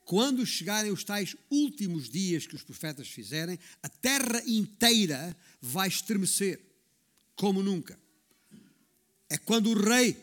quando 0.04 0.46
chegarem 0.46 0.92
os 0.92 1.04
tais 1.04 1.36
últimos 1.50 2.10
dias 2.10 2.46
que 2.46 2.56
os 2.56 2.64
profetas 2.64 3.08
fizerem, 3.08 3.60
a 3.82 3.90
terra 3.90 4.42
inteira 4.46 5.36
vai 5.62 5.88
estremecer, 5.88 6.60
como 7.36 7.62
nunca. 7.62 8.00
É 9.30 9.38
quando 9.38 9.72
o 9.72 9.80
rei 9.80 10.16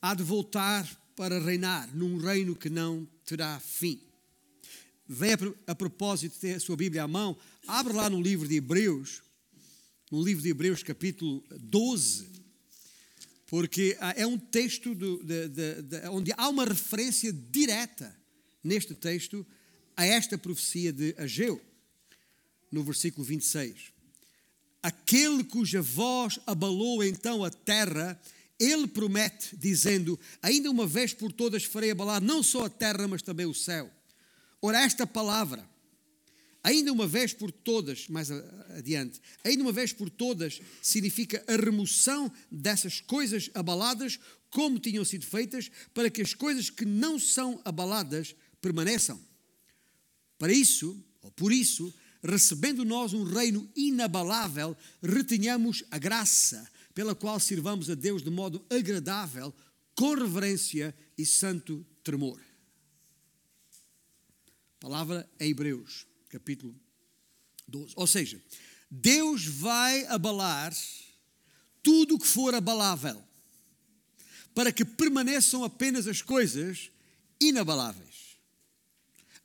há 0.00 0.14
de 0.14 0.22
voltar 0.22 0.86
para 1.14 1.38
reinar 1.38 1.94
num 1.94 2.18
reino 2.18 2.56
que 2.56 2.70
não 2.70 3.06
terá 3.24 3.60
fim. 3.60 4.00
Vem 5.08 5.30
a, 5.66 5.74
propósito 5.74 6.38
ter 6.38 6.54
a 6.54 6.60
sua 6.60 6.76
Bíblia 6.76 7.02
à 7.02 7.08
mão, 7.08 7.36
abre 7.66 7.92
lá 7.92 8.08
no 8.08 8.20
livro 8.20 8.46
de 8.46 8.56
Hebreus, 8.56 9.22
no 10.10 10.22
livro 10.22 10.42
de 10.42 10.50
Hebreus, 10.50 10.82
capítulo 10.82 11.44
12, 11.50 12.28
porque 13.46 13.96
é 14.16 14.26
um 14.26 14.38
texto 14.38 14.94
de, 14.94 15.48
de, 15.48 15.82
de, 15.82 16.08
onde 16.08 16.32
há 16.36 16.48
uma 16.48 16.64
referência 16.64 17.32
direta 17.32 18.16
neste 18.62 18.94
texto 18.94 19.46
a 19.96 20.06
esta 20.06 20.38
profecia 20.38 20.92
de 20.92 21.14
Ageu, 21.18 21.60
no 22.70 22.82
versículo 22.82 23.24
26. 23.24 23.92
Aquele 24.82 25.44
cuja 25.44 25.82
voz 25.82 26.38
abalou 26.46 27.04
então 27.04 27.44
a 27.44 27.50
terra, 27.50 28.20
ele 28.58 28.86
promete, 28.86 29.56
dizendo: 29.56 30.18
Ainda 30.40 30.70
uma 30.70 30.86
vez 30.86 31.12
por 31.12 31.32
todas 31.32 31.64
farei 31.64 31.90
abalar 31.90 32.22
não 32.22 32.42
só 32.42 32.64
a 32.64 32.70
terra, 32.70 33.06
mas 33.06 33.22
também 33.22 33.46
o 33.46 33.54
céu. 33.54 33.90
Ora, 34.64 34.80
esta 34.80 35.04
palavra, 35.04 35.68
ainda 36.62 36.92
uma 36.92 37.06
vez 37.06 37.34
por 37.34 37.50
todas, 37.50 38.06
mais 38.06 38.30
adiante, 38.30 39.20
ainda 39.42 39.64
uma 39.64 39.72
vez 39.72 39.92
por 39.92 40.08
todas, 40.08 40.60
significa 40.80 41.44
a 41.48 41.56
remoção 41.56 42.32
dessas 42.48 43.00
coisas 43.00 43.50
abaladas 43.52 44.20
como 44.48 44.78
tinham 44.78 45.04
sido 45.04 45.26
feitas, 45.26 45.70
para 45.92 46.10
que 46.10 46.22
as 46.22 46.34
coisas 46.34 46.70
que 46.70 46.84
não 46.84 47.18
são 47.18 47.60
abaladas 47.64 48.36
permaneçam. 48.60 49.18
Para 50.38 50.52
isso, 50.52 51.02
ou 51.22 51.30
por 51.32 51.50
isso, 51.50 51.92
recebendo 52.22 52.84
nós 52.84 53.14
um 53.14 53.24
reino 53.24 53.68
inabalável, 53.74 54.76
retenhamos 55.02 55.82
a 55.90 55.98
graça 55.98 56.70
pela 56.94 57.14
qual 57.14 57.40
sirvamos 57.40 57.88
a 57.88 57.94
Deus 57.94 58.22
de 58.22 58.30
modo 58.30 58.64
agradável, 58.68 59.52
com 59.94 60.14
reverência 60.14 60.94
e 61.16 61.24
santo 61.24 61.84
tremor. 62.04 62.51
Palavra 64.82 65.30
em 65.38 65.50
Hebreus, 65.50 66.08
capítulo 66.28 66.74
12. 67.68 67.94
Ou 67.94 68.04
seja, 68.04 68.42
Deus 68.90 69.46
vai 69.46 70.04
abalar 70.06 70.74
tudo 71.80 72.16
o 72.16 72.18
que 72.18 72.26
for 72.26 72.52
abalável, 72.52 73.22
para 74.52 74.72
que 74.72 74.84
permaneçam 74.84 75.62
apenas 75.62 76.08
as 76.08 76.20
coisas 76.20 76.90
inabaláveis 77.40 78.22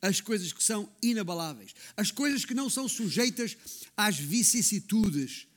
as 0.00 0.20
coisas 0.20 0.52
que 0.52 0.62
são 0.62 0.88
inabaláveis, 1.02 1.74
as 1.96 2.12
coisas 2.12 2.44
que 2.44 2.54
não 2.54 2.70
são 2.70 2.88
sujeitas 2.88 3.56
às 3.96 4.16
vicissitudes 4.16 5.48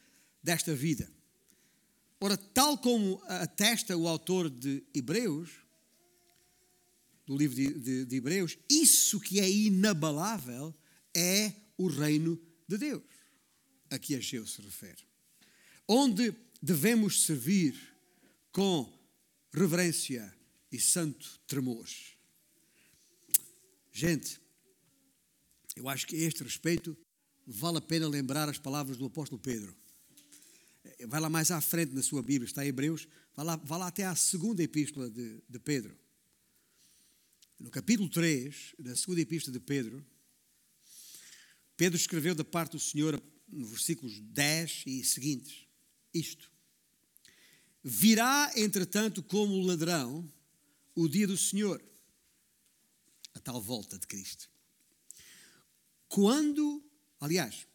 desta 0.42 0.74
vida. 0.74 1.08
Ora, 2.20 2.36
tal 2.36 2.76
como 2.76 3.22
atesta 3.28 3.96
o 3.96 4.08
autor 4.08 4.50
de 4.50 4.84
Hebreus, 4.96 5.61
do 7.26 7.38
livro 7.38 7.56
de, 7.56 7.74
de, 7.74 8.06
de 8.06 8.16
Hebreus, 8.16 8.58
isso 8.70 9.20
que 9.20 9.40
é 9.40 9.50
inabalável 9.50 10.74
é 11.16 11.54
o 11.78 11.88
reino 11.88 12.40
de 12.68 12.78
Deus, 12.78 13.04
a 13.90 13.98
que 14.00 14.16
Ageu 14.16 14.46
se 14.46 14.62
refere. 14.62 15.04
Onde 15.88 16.34
devemos 16.62 17.24
servir 17.24 17.76
com 18.52 18.92
reverência 19.54 20.34
e 20.72 20.80
santo 20.80 21.40
tremor. 21.48 21.88
Gente, 23.92 24.40
eu 25.76 25.90
acho 25.90 26.08
que 26.08 26.16
a 26.16 26.28
este 26.28 26.44
respeito 26.44 26.98
vale 27.46 27.78
a 27.78 27.82
pena 27.82 28.08
lembrar 28.08 28.48
as 28.48 28.58
palavras 28.58 28.98
do 28.98 29.06
apóstolo 29.06 29.42
Pedro. 29.42 29.76
Vai 31.08 31.20
lá 31.20 31.30
mais 31.30 31.52
à 31.52 31.60
frente 31.60 31.94
na 31.94 32.04
sua 32.04 32.22
Bíblia, 32.22 32.46
está 32.46 32.64
em 32.64 32.70
Hebreus, 32.70 33.08
vai 33.36 33.46
lá, 33.46 33.56
vai 33.58 33.80
lá 33.80 33.88
até 33.88 34.06
à 34.06 34.16
segunda 34.16 34.64
epístola 34.64 35.10
de, 35.10 35.42
de 35.48 35.60
Pedro. 35.60 35.98
No 37.62 37.70
capítulo 37.70 38.10
3 38.10 38.74
da 38.80 38.96
segunda 38.96 39.22
epístola 39.22 39.54
de 39.54 39.60
Pedro, 39.60 40.04
Pedro 41.78 41.96
escreveu 41.96 42.34
da 42.34 42.44
parte 42.44 42.72
do 42.72 42.80
Senhor, 42.80 43.22
nos 43.48 43.70
versículos 43.70 44.20
10 44.20 44.84
e 44.88 45.04
seguintes, 45.04 45.68
isto. 46.12 46.52
Virá, 47.84 48.52
entretanto, 48.56 49.22
como 49.22 49.62
ladrão 49.62 50.28
o 50.96 51.08
dia 51.08 51.28
do 51.28 51.38
Senhor 51.38 51.80
a 53.36 53.40
tal 53.40 53.62
volta 53.62 54.00
de 54.00 54.08
Cristo. 54.08 54.50
Quando, 56.10 56.84
aliás, 57.20 57.68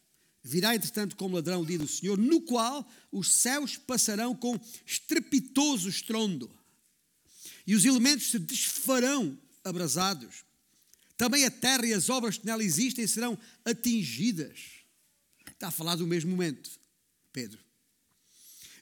virá 0.43 0.75
entretanto 0.75 1.15
como 1.15 1.35
ladrão 1.35 1.61
o 1.61 1.65
dia 1.65 1.79
do 1.79 1.87
Senhor, 1.87 2.17
no 2.17 2.41
qual 2.41 2.85
os 3.09 3.33
céus 3.33 3.77
passarão 3.77 4.35
com 4.35 4.59
estrepitoso 4.85 5.87
estrondo, 5.87 6.53
e 7.65 7.73
os 7.73 7.85
elementos 7.85 8.29
se 8.29 8.37
desfarão 8.37 9.46
abrasados. 9.67 10.45
Também 11.17 11.45
a 11.45 11.51
terra 11.51 11.85
e 11.85 11.93
as 11.93 12.09
obras 12.09 12.37
que 12.37 12.45
nela 12.45 12.63
existem 12.63 13.05
serão 13.07 13.37
atingidas. 13.65 14.59
Está 15.51 15.67
a 15.67 15.71
falar 15.71 15.95
do 15.95 16.07
mesmo 16.07 16.31
momento, 16.31 16.69
Pedro. 17.33 17.59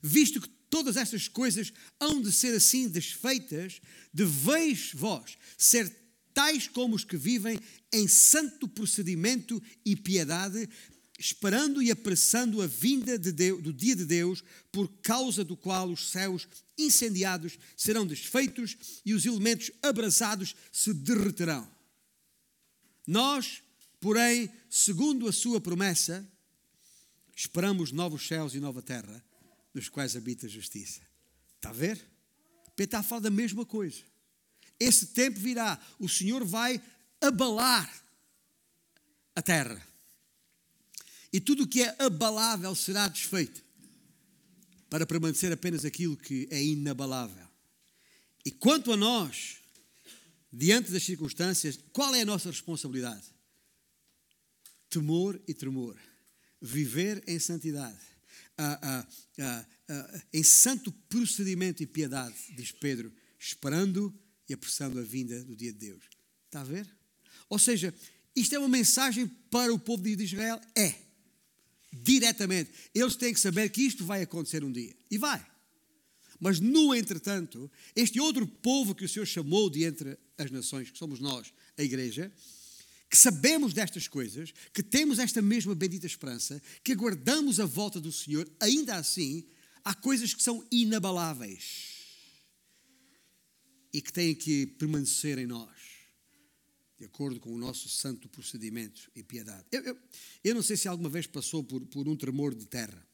Visto 0.02 0.42
que 0.42 0.50
todas 0.70 0.98
estas 0.98 1.28
coisas 1.28 1.72
hão 2.00 2.22
de 2.22 2.32
ser 2.32 2.56
assim 2.56 2.88
desfeitas, 2.90 3.82
deveis 4.14 4.92
vós 4.94 5.38
ser 5.58 5.90
tais 6.34 6.68
como 6.68 6.96
os 6.96 7.06
que 7.06 7.16
vivem 7.16 7.58
em 7.94 8.08
santo 8.10 8.68
procedimento 8.68 9.62
e 9.86 9.96
piedade, 9.96 10.70
esperando 11.18 11.82
e 11.82 11.90
apressando 11.90 12.62
a 12.62 12.68
vinda 12.68 13.18
de 13.18 13.32
Deus, 13.32 13.62
do 13.64 13.72
dia 13.72 13.96
de 13.96 14.06
Deus, 14.06 14.44
por 14.72 14.88
causa 15.02 15.44
do 15.44 15.56
qual 15.56 15.90
os 15.90 16.10
céus 16.10 16.48
incendiados 16.78 17.58
serão 17.76 18.06
desfeitos 18.06 19.02
e 19.06 19.14
os 19.14 19.26
elementos 19.26 19.72
abrasados 19.82 20.56
se 20.72 20.94
derreterão. 20.94 21.70
Nós, 23.08 23.62
porém, 24.00 24.52
segundo 24.70 25.28
a 25.28 25.32
sua 25.32 25.62
promessa, 25.62 26.28
esperamos 27.36 27.92
novos 27.92 28.28
céus 28.28 28.54
e 28.54 28.60
nova 28.60 28.82
terra, 28.82 29.24
nos 29.74 29.88
quais 29.88 30.16
habita 30.16 30.48
a 30.48 30.50
justiça. 30.50 31.02
Está 31.56 31.70
a 31.70 31.74
ver? 31.74 31.98
Pedro 32.76 33.00
está 33.00 33.16
a 33.16 33.20
da 33.20 33.30
mesma 33.30 33.66
coisa. 33.66 34.02
Esse 34.78 35.08
tempo 35.08 35.40
virá, 35.40 35.80
o 35.98 36.10
Senhor 36.10 36.44
vai 36.44 36.82
abalar 37.22 38.04
a 39.34 39.42
terra. 39.42 39.95
E 41.36 41.42
tudo 41.42 41.64
o 41.64 41.68
que 41.68 41.82
é 41.82 41.94
abalável 42.00 42.74
será 42.74 43.10
desfeito, 43.10 43.62
para 44.90 45.06
permanecer 45.06 45.52
apenas 45.52 45.84
aquilo 45.84 46.16
que 46.16 46.48
é 46.50 46.64
inabalável. 46.64 47.46
E 48.46 48.52
quanto 48.52 48.94
a 48.94 48.96
nós, 48.96 49.58
diante 50.50 50.94
das 50.94 51.04
circunstâncias, 51.04 51.78
qual 51.92 52.16
é 52.16 52.22
a 52.22 52.26
nossa 52.26 52.50
responsabilidade? 52.50 53.26
Temor 54.90 55.38
e 55.46 55.54
tremor. 55.54 56.00
Viver 56.62 57.22
em 57.28 57.38
santidade. 57.38 58.00
Ah, 58.58 59.06
ah, 59.38 59.66
ah, 59.90 60.22
em 60.32 60.42
santo 60.42 60.90
procedimento 61.10 61.84
e 61.84 61.86
piedade, 61.86 62.34
diz 62.56 62.72
Pedro, 62.72 63.14
esperando 63.38 64.18
e 64.48 64.54
apressando 64.54 65.00
a 65.00 65.04
vinda 65.04 65.44
do 65.44 65.54
dia 65.54 65.74
de 65.74 65.80
Deus. 65.80 66.06
Está 66.46 66.62
a 66.62 66.64
ver? 66.64 66.90
Ou 67.50 67.60
seja, 67.60 67.94
isto 68.34 68.56
é 68.56 68.58
uma 68.58 68.70
mensagem 68.70 69.28
para 69.28 69.74
o 69.74 69.78
povo 69.78 70.02
de 70.02 70.24
Israel? 70.24 70.62
É. 70.74 71.04
diretamente. 72.04 72.72
Eles 72.94 73.16
têm 73.16 73.34
que 73.34 73.40
saber 73.40 73.70
que 73.70 73.82
isto 73.82 74.06
vai 74.06 74.22
acontecer 74.22 74.64
um 74.64 74.72
dia. 74.72 74.96
E 75.10 75.18
vai. 75.18 75.46
Mas, 76.40 76.60
no 76.60 76.94
entretanto, 76.94 77.72
este 77.96 78.20
outro 78.20 78.46
povo 78.46 78.94
que 78.94 79.06
o 79.06 79.10
Senhor 79.10 79.26
chamou 79.26 79.70
de 79.70 79.84
entre 79.84 80.18
as 80.38 80.52
nações, 80.52 80.92
que 80.92 80.98
somos 80.98 81.20
nós, 81.20 81.54
a 81.78 81.84
igreja, 81.84 82.32
que 83.10 83.18
sabemos 83.18 83.74
destas 83.74 84.08
coisas, 84.08 84.54
que 84.74 84.84
temos 84.84 85.20
esta 85.20 85.42
mesma 85.42 85.74
bendita 85.74 86.06
esperança, 86.06 86.62
que 86.84 86.92
aguardamos 86.92 87.60
a 87.60 87.66
volta 87.66 88.00
do 88.00 88.12
Senhor, 88.12 88.50
ainda 88.60 88.96
assim, 88.96 89.46
há 89.84 89.94
coisas 89.94 90.34
que 90.34 90.44
são 90.44 90.66
inabaláveis 90.72 91.96
e 93.94 94.02
que 94.02 94.12
têm 94.12 94.36
que 94.36 94.66
permanecer 94.66 95.38
em 95.38 95.46
nós, 95.46 95.75
de 97.06 97.08
acordo 97.08 97.40
com 97.40 97.54
o 97.54 97.58
nosso 97.58 97.88
santo 97.88 98.28
procedimento 98.28 99.12
e 99.16 99.22
piedade. 99.22 99.64
Eu, 99.72 99.84
eu, 99.84 99.98
eu 100.44 100.56
não 100.56 100.64
sei 100.64 100.76
se 100.76 100.88
alguma 100.88 101.08
vez 101.08 101.28
passou 101.28 101.64
por, 101.64 101.86
por 101.86 102.08
um 102.08 102.16
tremor 102.16 102.56
de 102.56 102.66
terra. 102.66 103.06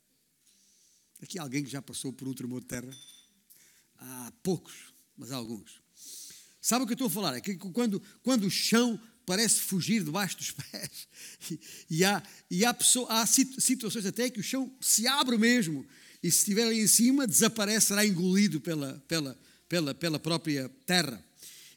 Aqui 1.21 1.37
alguém 1.37 1.63
que 1.63 1.69
já 1.69 1.81
passou 1.81 2.13
por 2.13 2.25
um 2.27 2.33
tremor 2.33 2.61
de 2.61 2.67
terra? 2.67 2.97
Há 3.97 4.33
poucos, 4.41 4.93
mas 5.17 5.31
há 5.31 5.35
alguns. 5.35 5.81
Sabe 6.61 6.83
o 6.83 6.87
que 6.87 6.93
eu 6.93 6.95
estou 6.95 7.07
a 7.07 7.11
falar? 7.11 7.35
É 7.35 7.41
que 7.41 7.55
quando, 7.55 8.01
quando 8.23 8.45
o 8.45 8.49
chão 8.49 8.99
parece 9.25 9.59
fugir 9.59 10.03
debaixo 10.03 10.37
dos 10.37 10.51
pés, 10.71 11.07
e, 11.51 11.59
e 11.89 12.05
há, 12.05 12.23
e 12.49 12.63
há, 12.63 12.73
pessoa, 12.73 13.07
há 13.09 13.25
situações 13.25 14.05
até 14.05 14.29
que 14.29 14.39
o 14.39 14.43
chão 14.43 14.73
se 14.79 15.05
abre 15.05 15.37
mesmo, 15.37 15.85
e 16.23 16.31
se 16.31 16.39
estiver 16.39 16.67
ali 16.67 16.79
em 16.79 16.87
cima, 16.87 17.27
desaparece, 17.27 17.87
será 17.87 18.05
engolido 18.05 18.61
pela, 18.61 19.03
pela, 19.07 19.37
pela, 19.67 19.93
pela 19.93 20.19
própria 20.19 20.69
terra. 20.85 21.23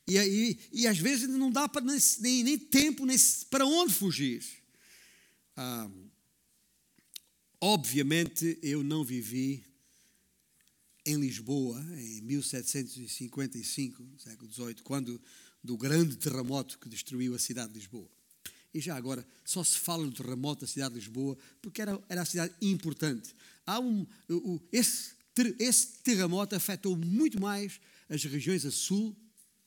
E, 0.07 0.19
e, 0.19 0.59
e 0.73 0.87
às 0.87 0.99
vezes 0.99 1.29
não 1.29 1.51
dá 1.51 1.69
para, 1.69 1.85
nem, 2.21 2.45
nem 2.45 2.59
tempo 2.59 3.07
para 3.51 3.65
onde 3.65 3.95
fugir. 3.95 4.45
Ah, 5.57 5.91
obviamente, 7.61 8.59
eu 8.63 8.83
não 8.83 9.05
vivi 9.05 9.65
em 11.07 11.17
Lisboa, 11.17 11.81
em 11.99 12.21
1755, 12.23 14.07
século 14.19 14.51
XVIII, 14.51 14.75
quando 14.83 15.21
do 15.63 15.77
grande 15.77 16.17
terremoto 16.17 16.79
que 16.79 16.89
destruiu 16.89 17.35
a 17.35 17.39
cidade 17.39 17.73
de 17.73 17.79
Lisboa. 17.79 18.09
E 18.73 18.81
já 18.81 18.97
agora, 18.97 19.27
só 19.45 19.63
se 19.63 19.79
fala 19.79 20.05
do 20.05 20.13
terremoto 20.13 20.63
da 20.63 20.67
cidade 20.67 20.95
de 20.95 21.01
Lisboa 21.01 21.39
porque 21.63 21.81
era, 21.81 22.03
era 22.09 22.23
a 22.23 22.27
cidade 22.27 22.53
importante. 22.61 23.35
Há 23.65 23.79
um, 23.81 24.07
esse, 24.73 25.13
esse 25.59 25.87
terremoto 26.03 26.55
afetou 26.57 26.97
muito 26.97 27.41
mais 27.41 27.81
as 28.09 28.25
regiões 28.25 28.67
a 28.67 28.71
sul, 28.71 29.17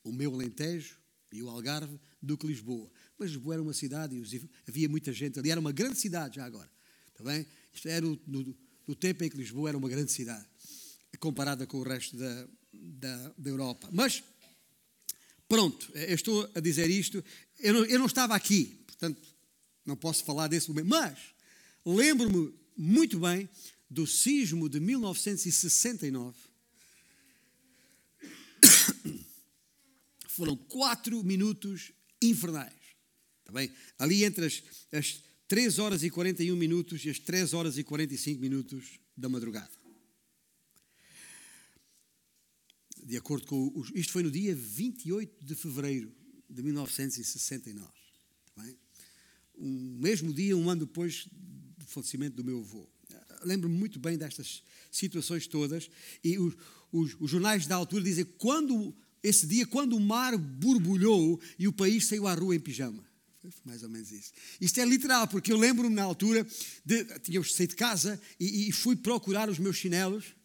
o 0.03 0.11
meu 0.11 0.33
Alentejo 0.33 0.97
e 1.31 1.43
o 1.43 1.49
Algarve, 1.49 1.99
do 2.21 2.37
que 2.37 2.47
Lisboa. 2.47 2.89
Mas 3.17 3.31
Lisboa 3.31 3.55
era 3.55 3.61
uma 3.61 3.73
cidade 3.73 4.15
e 4.15 4.49
havia 4.67 4.89
muita 4.89 5.11
gente 5.11 5.37
ali, 5.39 5.51
era 5.51 5.59
uma 5.59 5.71
grande 5.71 5.99
cidade 5.99 6.37
já 6.37 6.45
agora. 6.45 6.69
Está 7.07 7.23
bem? 7.23 7.45
Isto 7.73 7.89
era 7.89 8.05
no, 8.05 8.57
no 8.87 8.95
tempo 8.95 9.23
em 9.23 9.29
que 9.29 9.37
Lisboa 9.37 9.69
era 9.69 9.77
uma 9.77 9.89
grande 9.89 10.11
cidade 10.11 10.45
comparada 11.19 11.65
com 11.65 11.77
o 11.77 11.83
resto 11.83 12.15
da, 12.15 12.47
da, 12.71 13.33
da 13.37 13.49
Europa. 13.49 13.89
Mas, 13.91 14.23
pronto, 15.47 15.91
eu 15.95 16.15
estou 16.15 16.49
a 16.53 16.59
dizer 16.59 16.89
isto, 16.89 17.23
eu 17.59 17.73
não, 17.73 17.85
eu 17.85 17.99
não 17.99 18.05
estava 18.05 18.35
aqui, 18.35 18.83
portanto, 18.85 19.21
não 19.85 19.95
posso 19.95 20.23
falar 20.23 20.47
desse 20.47 20.69
momento, 20.69 20.87
mas 20.87 21.17
lembro-me 21.85 22.53
muito 22.75 23.19
bem 23.19 23.49
do 23.89 24.05
sismo 24.05 24.69
de 24.69 24.79
1969. 24.79 26.35
Foram 30.37 30.55
quatro 30.55 31.23
minutos 31.23 31.91
infernais. 32.21 32.73
Está 33.39 33.51
bem? 33.51 33.71
Ali 33.97 34.23
entre 34.23 34.45
as, 34.45 34.63
as 34.91 35.23
3 35.47 35.79
horas 35.79 36.03
e 36.03 36.09
41 36.09 36.55
minutos 36.55 37.03
e 37.03 37.09
as 37.09 37.19
3 37.19 37.53
horas 37.53 37.77
e 37.77 37.83
45 37.83 38.39
minutos 38.39 38.99
da 39.15 39.27
madrugada. 39.27 39.77
de 43.07 43.15
acordo 43.15 43.47
com. 43.47 43.71
Os, 43.73 43.89
isto 43.95 44.11
foi 44.11 44.21
no 44.21 44.29
dia 44.29 44.53
28 44.53 45.45
de 45.45 45.55
fevereiro 45.55 46.13
de 46.49 46.61
1969. 46.61 47.87
Bem? 48.57 48.77
Um 49.57 49.97
mesmo 49.97 50.33
dia, 50.33 50.57
um 50.57 50.69
ano 50.69 50.85
depois 50.85 51.27
do 51.77 51.85
falecimento 51.85 52.35
do 52.35 52.43
meu 52.43 52.59
avô. 52.59 52.87
Lembro-me 53.43 53.75
muito 53.75 53.97
bem 53.97 54.17
destas 54.17 54.61
situações 54.91 55.47
todas. 55.47 55.89
E 56.21 56.37
os, 56.37 56.53
os, 56.91 57.15
os 57.17 57.31
jornais 57.31 57.65
da 57.65 57.75
altura 57.75 58.03
dizem 58.03 58.25
quando 58.25 58.93
esse 59.23 59.45
dia, 59.45 59.65
quando 59.65 59.95
o 59.95 59.99
mar 59.99 60.37
borbulhou 60.37 61.39
e 61.57 61.67
o 61.67 61.73
país 61.73 62.07
saiu 62.07 62.27
à 62.27 62.33
rua 62.33 62.55
em 62.55 62.59
pijama. 62.59 63.07
Foi 63.39 63.51
mais 63.65 63.83
ou 63.83 63.89
menos 63.89 64.11
isso. 64.11 64.31
Isto 64.59 64.79
é 64.79 64.85
literal, 64.85 65.27
porque 65.27 65.51
eu 65.51 65.57
lembro-me 65.57 65.95
na 65.95 66.03
altura, 66.03 66.45
de, 66.85 67.05
tínhamos 67.19 67.53
saído 67.53 67.71
de 67.71 67.77
casa 67.77 68.19
e, 68.39 68.67
e, 68.67 68.71
fui 68.71 68.95
procurar 68.95 69.49
os 69.49 69.59
meus 69.59 69.77
chinelos. 69.77 70.35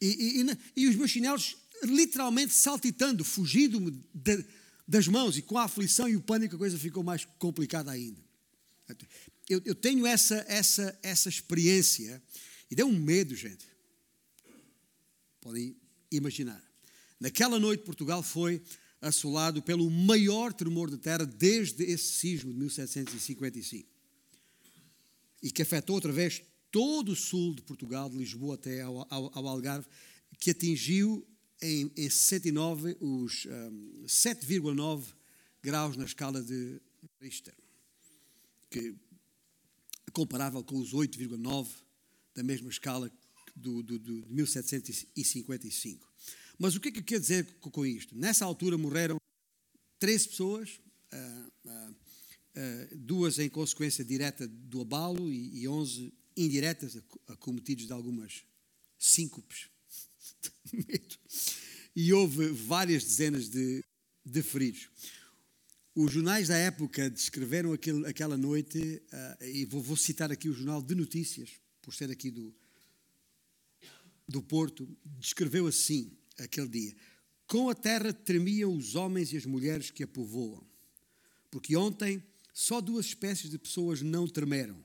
E, 0.00 0.42
e, 0.76 0.82
e, 0.82 0.88
os 0.88 0.96
meus 0.96 1.10
chinelos 1.10 1.56
literalmente 1.84 2.52
saltitando, 2.52 3.24
fugindo-me 3.24 4.02
das 4.86 5.06
mãos, 5.06 5.36
e 5.36 5.42
com 5.42 5.58
a 5.58 5.64
aflição 5.64 6.08
e 6.08 6.16
o 6.16 6.20
pânico 6.20 6.56
a 6.56 6.58
coisa 6.58 6.78
ficou 6.78 7.02
mais 7.02 7.24
complicada 7.38 7.90
ainda. 7.90 8.20
Eu, 9.48 9.62
eu 9.64 9.74
tenho 9.74 10.06
essa, 10.06 10.44
essa, 10.48 10.98
essa 11.02 11.28
experiência, 11.28 12.22
e 12.70 12.74
deu 12.74 12.86
um 12.86 12.98
medo, 12.98 13.34
gente. 13.34 13.66
Podem 15.40 15.76
imaginar. 16.10 16.67
Naquela 17.20 17.58
noite, 17.58 17.84
Portugal 17.84 18.22
foi 18.22 18.62
assolado 19.00 19.62
pelo 19.62 19.90
maior 19.90 20.52
tremor 20.52 20.90
de 20.90 20.98
terra 20.98 21.24
desde 21.24 21.84
esse 21.84 22.12
sismo 22.12 22.52
de 22.52 22.58
1755. 22.58 23.88
E 25.42 25.50
que 25.50 25.62
afetou 25.62 25.94
outra 25.94 26.12
vez 26.12 26.42
todo 26.70 27.12
o 27.12 27.16
sul 27.16 27.54
de 27.54 27.62
Portugal, 27.62 28.10
de 28.10 28.16
Lisboa 28.16 28.54
até 28.54 28.82
ao, 28.82 29.06
ao, 29.08 29.30
ao 29.38 29.48
Algarve, 29.48 29.86
que 30.38 30.50
atingiu 30.50 31.26
em, 31.60 31.90
em 31.96 32.10
69 32.10 32.96
os 33.00 33.46
um, 33.46 34.04
7,9 34.06 35.04
graus 35.62 35.96
na 35.96 36.04
escala 36.04 36.42
de 36.42 36.80
Richter, 37.20 37.54
que 38.70 38.94
é 40.06 40.10
comparável 40.12 40.62
com 40.62 40.78
os 40.78 40.92
8,9 40.92 41.68
da 42.34 42.42
mesma 42.42 42.70
escala 42.70 43.10
do, 43.56 43.82
do, 43.82 43.98
do, 43.98 44.22
de 44.22 44.32
1755. 44.32 46.07
Mas 46.58 46.74
o 46.74 46.80
que 46.80 46.88
é 46.88 46.92
que 46.92 47.02
quer 47.02 47.20
dizer 47.20 47.46
com 47.60 47.86
isto? 47.86 48.16
Nessa 48.16 48.44
altura 48.44 48.76
morreram 48.76 49.20
13 50.00 50.28
pessoas, 50.28 50.80
uh, 51.12 51.68
uh, 51.68 51.90
uh, 51.90 52.96
duas 52.96 53.38
em 53.38 53.48
consequência 53.48 54.04
direta 54.04 54.46
do 54.48 54.80
abalo 54.80 55.30
e, 55.30 55.60
e 55.60 55.68
11 55.68 56.12
indiretas, 56.36 56.96
acometidos 57.28 57.86
de 57.86 57.92
algumas 57.92 58.42
síncopes. 58.98 59.68
E 61.96 62.12
houve 62.12 62.46
várias 62.50 63.02
dezenas 63.02 63.48
de, 63.48 63.84
de 64.24 64.40
feridos. 64.40 64.88
Os 65.96 66.12
jornais 66.12 66.46
da 66.46 66.56
época 66.56 67.10
descreveram 67.10 67.72
aquele, 67.72 68.06
aquela 68.06 68.36
noite, 68.36 69.02
uh, 69.12 69.44
e 69.44 69.64
vou, 69.64 69.82
vou, 69.82 69.96
citar 69.96 70.30
aqui 70.30 70.48
o 70.48 70.52
Jornal 70.52 70.80
de 70.80 70.94
Notícias, 70.94 71.50
por 71.82 71.92
ser 71.92 72.08
aqui 72.08 72.30
do, 72.30 72.54
do 74.28 74.40
Porto, 74.40 74.88
descreveu 75.18 75.66
assim 75.66 76.16
aquele 76.38 76.68
dia: 76.68 76.94
Com 77.46 77.68
a 77.68 77.74
terra 77.74 78.12
tremiam 78.12 78.74
os 78.74 78.94
homens 78.94 79.32
e 79.32 79.36
as 79.36 79.46
mulheres 79.46 79.90
que 79.90 80.02
a 80.02 80.06
povoam, 80.06 80.66
porque 81.50 81.76
ontem 81.76 82.22
só 82.52 82.80
duas 82.80 83.06
espécies 83.06 83.50
de 83.50 83.58
pessoas 83.58 84.02
não 84.02 84.26
tremeram: 84.26 84.84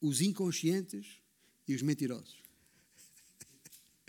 os 0.00 0.20
inconscientes 0.20 1.20
e 1.66 1.74
os 1.74 1.82
mentirosos. 1.82 2.42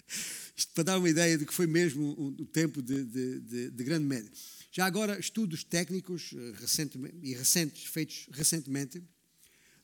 Isto 0.56 0.73
para 0.73 0.84
dar 0.84 0.99
uma 0.99 1.10
ideia 1.10 1.38
de 1.38 1.45
que 1.45 1.53
foi 1.53 1.67
mesmo 1.67 2.36
o 2.39 2.45
tempo 2.45 2.82
de, 2.82 3.03
de, 3.03 3.39
de, 3.39 3.71
de 3.71 3.84
grande 3.84 4.06
média. 4.06 4.32
Já 4.75 4.88
agora, 4.88 5.19
estudos 5.19 5.63
técnicos 5.63 6.34
eh, 6.34 6.53
recentemente, 6.60 7.15
e 7.21 7.36
recentes, 7.36 7.86
feitos 7.86 8.27
recentemente, 8.32 9.03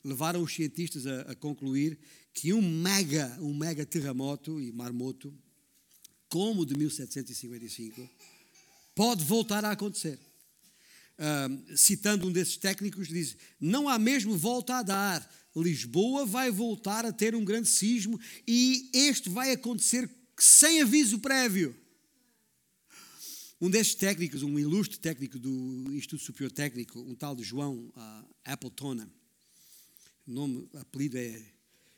levaram 0.03 0.41
os 0.41 0.51
cientistas 0.51 1.05
a, 1.05 1.21
a, 1.21 1.35
concluir 1.35 1.99
que 2.33 2.53
um 2.53 2.61
mega, 2.61 3.37
um 3.39 3.55
mega 3.55 3.85
terremoto 3.85 4.59
e 4.59 4.71
marmoto, 4.71 5.31
como 6.29 6.61
o 6.61 6.65
de 6.65 6.77
1755, 6.77 8.09
pode 8.95 9.25
voltar 9.25 9.65
a 9.65 9.71
acontecer. 9.71 10.19
Uh, 11.17 11.75
citando 11.75 12.27
um 12.27 12.31
desses 12.31 12.55
técnicos, 12.55 13.07
diz: 13.07 13.35
não 13.59 13.89
há 13.89 13.99
mesmo 13.99 14.37
volta 14.37 14.77
a 14.77 14.83
dar. 14.83 15.39
Lisboa 15.55 16.25
vai 16.25 16.49
voltar 16.49 17.05
a 17.05 17.11
ter 17.11 17.35
um 17.35 17.43
grande 17.43 17.67
sismo 17.67 18.17
e 18.47 18.89
este 18.93 19.29
vai 19.29 19.51
acontecer 19.51 20.09
sem 20.37 20.81
aviso 20.81 21.19
prévio. 21.19 21.75
Um 23.59 23.69
destes 23.69 23.95
técnicos, 23.95 24.41
um 24.41 24.57
ilustre 24.57 24.97
técnico 24.97 25.37
do 25.37 25.91
Instituto 25.91 26.23
Superior 26.23 26.51
Técnico, 26.51 27.01
um 27.01 27.13
tal 27.13 27.35
de 27.35 27.43
João 27.43 27.91
uh, 27.93 28.35
Appleton, 28.45 29.05
o 30.25 30.31
nome, 30.31 30.69
o 30.71 30.77
apelido 30.77 31.17
é 31.17 31.41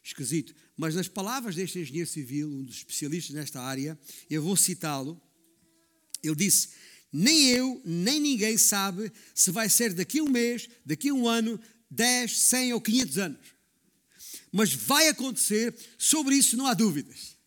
esquisito, 0.04 0.56
mas 0.76 0.96
nas 0.96 1.08
palavras 1.08 1.56
deste 1.56 1.80
engenheiro 1.80 2.10
civil, 2.10 2.50
um 2.50 2.64
dos 2.64 2.78
especialistas 2.78 3.36
nesta 3.36 3.62
área, 3.62 3.98
eu 4.30 4.42
vou 4.42 4.56
citá-lo, 4.56 5.22
ele 6.24 6.36
disse: 6.36 6.70
Nem 7.12 7.50
eu, 7.50 7.82
nem 7.86 8.20
ninguém 8.20 8.58
sabe 8.58 9.12
se 9.34 9.52
vai 9.52 9.70
ser 9.70 9.94
daqui 9.94 10.20
a 10.20 10.24
um 10.24 10.30
mês, 10.30 10.70
daqui 10.86 11.10
a 11.10 11.14
um 11.14 11.28
ano, 11.28 11.60
10, 11.90 12.40
100 12.40 12.74
ou 12.74 12.82
500 12.82 13.18
anos. 13.18 13.48
mas 14.52 14.74
vai 14.74 15.08
acontecer, 15.08 15.76
sobre 15.98 16.36
isso 16.36 16.58
não 16.58 16.68
há 16.68 16.74
dúvidas. 16.74 17.40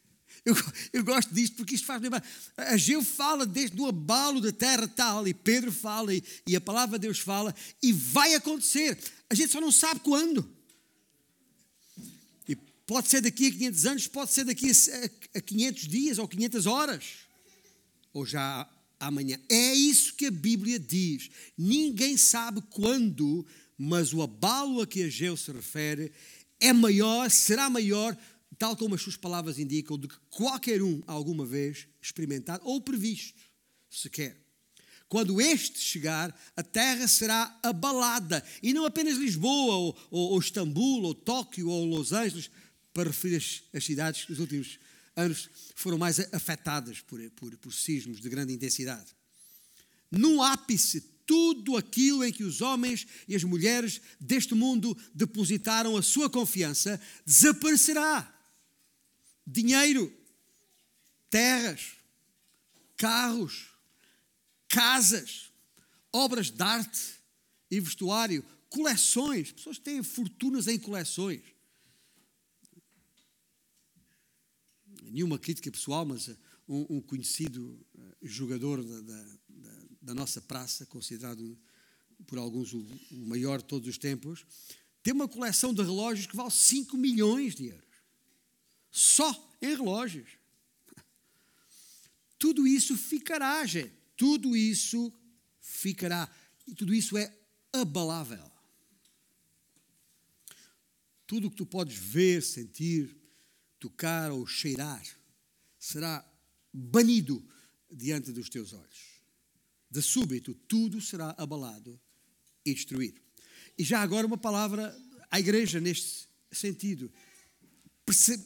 Eu, 0.44 0.54
eu 0.92 1.02
gosto 1.02 1.32
disto 1.32 1.56
porque 1.56 1.74
isto 1.74 1.86
faz 1.86 2.02
lembrar. 2.02 2.22
Ageu 2.56 3.02
fala 3.02 3.46
desde 3.46 3.80
o 3.80 3.86
abalo 3.86 4.40
da 4.40 4.52
terra 4.52 4.86
tal, 4.86 5.26
e 5.26 5.32
Pedro 5.32 5.72
fala, 5.72 6.14
e, 6.14 6.22
e 6.46 6.54
a 6.54 6.60
palavra 6.60 6.98
de 6.98 7.06
Deus 7.06 7.18
fala, 7.18 7.54
e 7.82 7.92
vai 7.92 8.34
acontecer. 8.34 8.98
A 9.30 9.34
gente 9.34 9.50
só 9.50 9.60
não 9.60 9.72
sabe 9.72 10.00
quando. 10.00 10.53
Pode 12.86 13.08
ser 13.08 13.20
daqui 13.20 13.46
a 13.46 13.50
500 13.50 13.86
anos, 13.86 14.06
pode 14.06 14.32
ser 14.32 14.44
daqui 14.44 14.70
a, 14.70 15.38
a 15.38 15.40
500 15.40 15.88
dias 15.88 16.18
ou 16.18 16.28
500 16.28 16.66
horas, 16.66 17.04
ou 18.12 18.26
já 18.26 18.68
amanhã. 19.00 19.40
É 19.48 19.74
isso 19.74 20.14
que 20.14 20.26
a 20.26 20.30
Bíblia 20.30 20.78
diz. 20.78 21.30
Ninguém 21.56 22.16
sabe 22.16 22.62
quando, 22.70 23.46
mas 23.78 24.12
o 24.12 24.22
abalo 24.22 24.80
a 24.80 24.86
que 24.86 25.02
Ageu 25.04 25.36
se 25.36 25.50
refere 25.50 26.12
é 26.60 26.72
maior, 26.72 27.30
será 27.30 27.68
maior 27.68 28.16
tal 28.58 28.76
como 28.76 28.94
as 28.94 29.02
suas 29.02 29.16
palavras 29.16 29.58
indicam, 29.58 29.98
do 29.98 30.08
que 30.08 30.16
qualquer 30.30 30.82
um 30.82 31.02
alguma 31.06 31.44
vez 31.44 31.86
experimentado 32.00 32.62
ou 32.64 32.80
previsto, 32.80 33.40
sequer. 33.90 34.36
Quando 35.08 35.40
este 35.40 35.78
chegar, 35.78 36.34
a 36.56 36.62
terra 36.62 37.06
será 37.06 37.58
abalada. 37.62 38.44
E 38.62 38.72
não 38.72 38.84
apenas 38.84 39.16
Lisboa, 39.16 39.74
ou, 39.76 39.96
ou, 40.10 40.30
ou 40.32 40.38
Istambul, 40.38 41.02
ou 41.02 41.14
Tóquio, 41.14 41.68
ou 41.68 41.84
Los 41.84 42.12
Angeles, 42.12 42.50
para 42.94 43.10
referir 43.10 43.36
as, 43.36 43.62
as 43.74 43.84
cidades 43.84 44.24
que 44.24 44.30
nos 44.30 44.40
últimos 44.40 44.78
anos 45.16 45.50
foram 45.74 45.98
mais 45.98 46.18
afetadas 46.32 47.00
por, 47.00 47.20
por, 47.32 47.56
por 47.58 47.74
sismos 47.74 48.20
de 48.20 48.28
grande 48.28 48.54
intensidade. 48.54 49.14
No 50.10 50.42
ápice, 50.42 51.00
tudo 51.26 51.76
aquilo 51.76 52.24
em 52.24 52.32
que 52.32 52.44
os 52.44 52.60
homens 52.60 53.06
e 53.26 53.34
as 53.34 53.44
mulheres 53.44 54.00
deste 54.20 54.54
mundo 54.54 54.96
depositaram 55.14 55.96
a 55.96 56.02
sua 56.02 56.30
confiança 56.30 57.00
desaparecerá 57.26 58.30
dinheiro, 59.46 60.12
terras, 61.28 61.92
carros, 62.96 63.68
casas, 64.68 65.52
obras 66.12 66.50
de 66.50 66.62
arte 66.62 67.14
e 67.70 67.80
vestuário, 67.80 68.44
coleções. 68.70 69.52
Pessoas 69.52 69.78
têm 69.78 70.02
fortunas 70.02 70.66
em 70.66 70.78
coleções. 70.78 71.42
Nenhuma 75.14 75.38
crítica 75.38 75.70
pessoal, 75.70 76.04
mas 76.04 76.28
um, 76.68 76.96
um 76.96 77.00
conhecido 77.00 77.78
eh, 77.96 78.16
jogador 78.20 78.82
da, 78.82 79.00
da, 79.00 79.36
da, 80.02 80.12
nossa 80.12 80.40
praça, 80.40 80.84
considerado 80.86 81.56
por 82.26 82.36
alguns 82.36 82.72
o, 82.72 82.84
o 83.12 83.18
maior 83.18 83.58
de 83.58 83.64
todos 83.64 83.88
os 83.88 83.96
tempos, 83.96 84.44
tem 85.04 85.14
uma 85.14 85.28
coleção 85.28 85.72
de 85.72 85.82
relógios 85.82 86.26
que 86.26 86.34
vale 86.34 86.50
5 86.50 86.96
milhões 86.96 87.54
de 87.54 87.66
euros 87.66 87.94
só 88.90 89.56
em 89.62 89.76
relógios. 89.76 90.30
Tudo 92.36 92.66
isso 92.66 92.96
ficará, 92.96 93.64
gente. 93.64 93.94
Tudo 94.16 94.56
isso 94.56 95.12
ficará. 95.60 96.28
E 96.66 96.74
tudo 96.74 96.92
isso 96.92 97.16
é 97.16 97.32
abalável. 97.72 98.50
Tudo 101.24 101.46
o 101.46 101.50
que 101.52 101.56
tu 101.56 101.66
podes 101.66 101.96
ver, 101.96 102.42
sentir, 102.42 103.23
tocar 103.84 104.32
ou 104.32 104.46
cheirar 104.46 105.04
será 105.78 106.24
banido 106.72 107.44
diante 107.90 108.32
dos 108.32 108.48
teus 108.48 108.72
olhos. 108.72 109.20
De 109.90 110.00
súbito, 110.00 110.54
tudo 110.66 111.02
será 111.02 111.34
abalado 111.36 112.00
e 112.64 112.72
destruído. 112.72 113.20
E 113.76 113.84
já 113.84 114.00
agora 114.00 114.26
uma 114.26 114.38
palavra 114.38 114.96
à 115.30 115.38
igreja 115.38 115.80
neste 115.80 116.26
sentido 116.50 117.12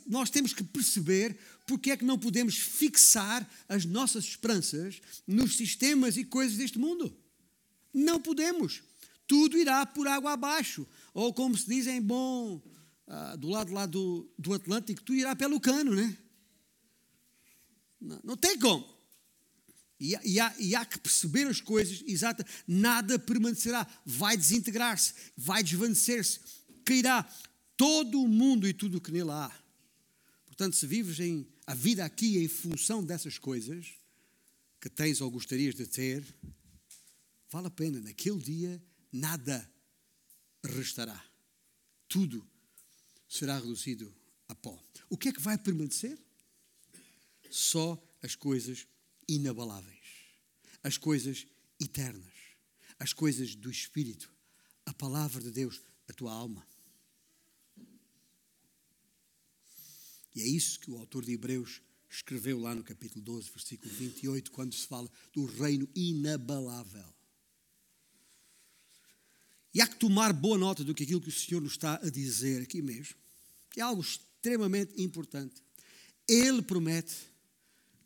nós 0.06 0.30
temos 0.30 0.52
que 0.52 0.62
perceber 0.62 1.36
porque 1.66 1.90
é 1.90 1.96
que 1.96 2.04
não 2.04 2.18
podemos 2.18 2.56
fixar 2.56 3.48
as 3.68 3.84
nossas 3.84 4.24
esperanças 4.24 5.00
nos 5.26 5.56
sistemas 5.56 6.16
e 6.16 6.24
coisas 6.24 6.56
deste 6.56 6.78
mundo. 6.78 7.16
Não 7.92 8.20
podemos. 8.20 8.82
Tudo 9.26 9.58
irá 9.58 9.84
por 9.84 10.06
água 10.06 10.32
abaixo. 10.32 10.86
Ou 11.12 11.34
como 11.34 11.56
se 11.56 11.66
diz 11.68 11.86
em 11.88 12.00
bom, 12.00 12.62
ah, 13.08 13.36
do 13.36 13.48
lado 13.48 13.72
lá 13.72 13.86
do, 13.86 14.30
do 14.38 14.52
Atlântico, 14.52 15.02
tudo 15.02 15.18
irá 15.18 15.34
pelo 15.34 15.58
cano, 15.58 15.94
né? 15.94 16.16
Não, 17.98 18.20
não 18.22 18.36
tem 18.36 18.58
como. 18.58 18.86
E, 19.98 20.14
e, 20.24 20.38
há, 20.38 20.54
e 20.58 20.74
há 20.74 20.84
que 20.84 20.98
perceber 20.98 21.46
as 21.46 21.60
coisas 21.60 22.02
exatas. 22.06 22.46
Nada 22.66 23.18
permanecerá. 23.18 23.86
Vai 24.04 24.36
desintegrar-se, 24.36 25.14
vai 25.36 25.62
desvanecer-se, 25.62 26.40
cairá 26.84 27.28
todo 27.76 28.22
o 28.22 28.28
mundo 28.28 28.68
e 28.68 28.74
tudo 28.74 28.98
o 28.98 29.00
que 29.00 29.10
nele 29.10 29.30
há. 29.30 29.50
Portanto, 30.44 30.76
se 30.76 30.86
vives 30.86 31.18
em, 31.18 31.48
a 31.66 31.74
vida 31.74 32.04
aqui 32.04 32.38
em 32.38 32.48
função 32.48 33.02
dessas 33.02 33.38
coisas 33.38 33.86
que 34.80 34.90
tens 34.90 35.20
ou 35.20 35.30
gostarias 35.30 35.74
de 35.74 35.86
ter, 35.86 36.22
vale 37.50 37.68
a 37.68 37.70
pena. 37.70 38.00
Naquele 38.00 38.38
dia, 38.38 38.82
nada 39.10 39.68
restará. 40.62 41.24
Tudo 42.06 42.46
será 43.28 43.58
reduzido 43.58 44.14
a 44.48 44.54
pó. 44.54 44.82
O 45.08 45.16
que 45.16 45.28
é 45.28 45.32
que 45.32 45.40
vai 45.40 45.58
permanecer? 45.58 46.18
Só 47.50 48.02
as 48.22 48.34
coisas 48.34 48.86
inabaláveis, 49.28 50.06
as 50.82 50.96
coisas 50.96 51.46
eternas, 51.80 52.32
as 52.98 53.12
coisas 53.12 53.54
do 53.54 53.70
Espírito, 53.70 54.32
a 54.86 54.94
palavra 54.94 55.42
de 55.42 55.50
Deus, 55.50 55.80
a 56.08 56.12
tua 56.12 56.32
alma. 56.32 56.66
E 60.34 60.42
é 60.42 60.46
isso 60.46 60.80
que 60.80 60.90
o 60.90 60.96
autor 60.96 61.24
de 61.24 61.32
Hebreus 61.32 61.82
escreveu 62.08 62.58
lá 62.58 62.74
no 62.74 62.82
capítulo 62.82 63.22
12, 63.22 63.50
versículo 63.50 63.92
28, 63.92 64.50
quando 64.50 64.74
se 64.74 64.86
fala 64.86 65.10
do 65.32 65.44
reino 65.44 65.88
inabalável. 65.94 67.17
E 69.74 69.80
há 69.80 69.86
que 69.86 69.96
tomar 69.96 70.32
boa 70.32 70.56
nota 70.56 70.82
do 70.82 70.94
que 70.94 71.02
aquilo 71.02 71.20
que 71.20 71.28
o 71.28 71.32
Senhor 71.32 71.60
nos 71.60 71.72
está 71.72 71.96
a 72.02 72.08
dizer 72.10 72.62
aqui 72.62 72.80
mesmo, 72.80 73.14
que 73.70 73.80
é 73.80 73.82
algo 73.82 74.00
extremamente 74.00 75.00
importante. 75.00 75.62
Ele 76.26 76.62
promete 76.62 77.14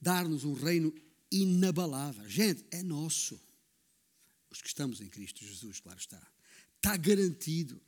dar-nos 0.01 0.45
um 0.45 0.55
reino 0.55 0.93
inabalável. 1.31 2.29
Gente, 2.29 2.65
é 2.71 2.83
nosso. 2.83 3.41
Os 4.51 4.61
que 4.61 4.69
estamos 4.69 5.01
em 5.01 5.09
Cristo 5.09 5.45
Jesus, 5.45 5.81
claro 5.81 5.99
está. 5.99 6.21
Está 6.77 6.97
garantido. 6.97 7.81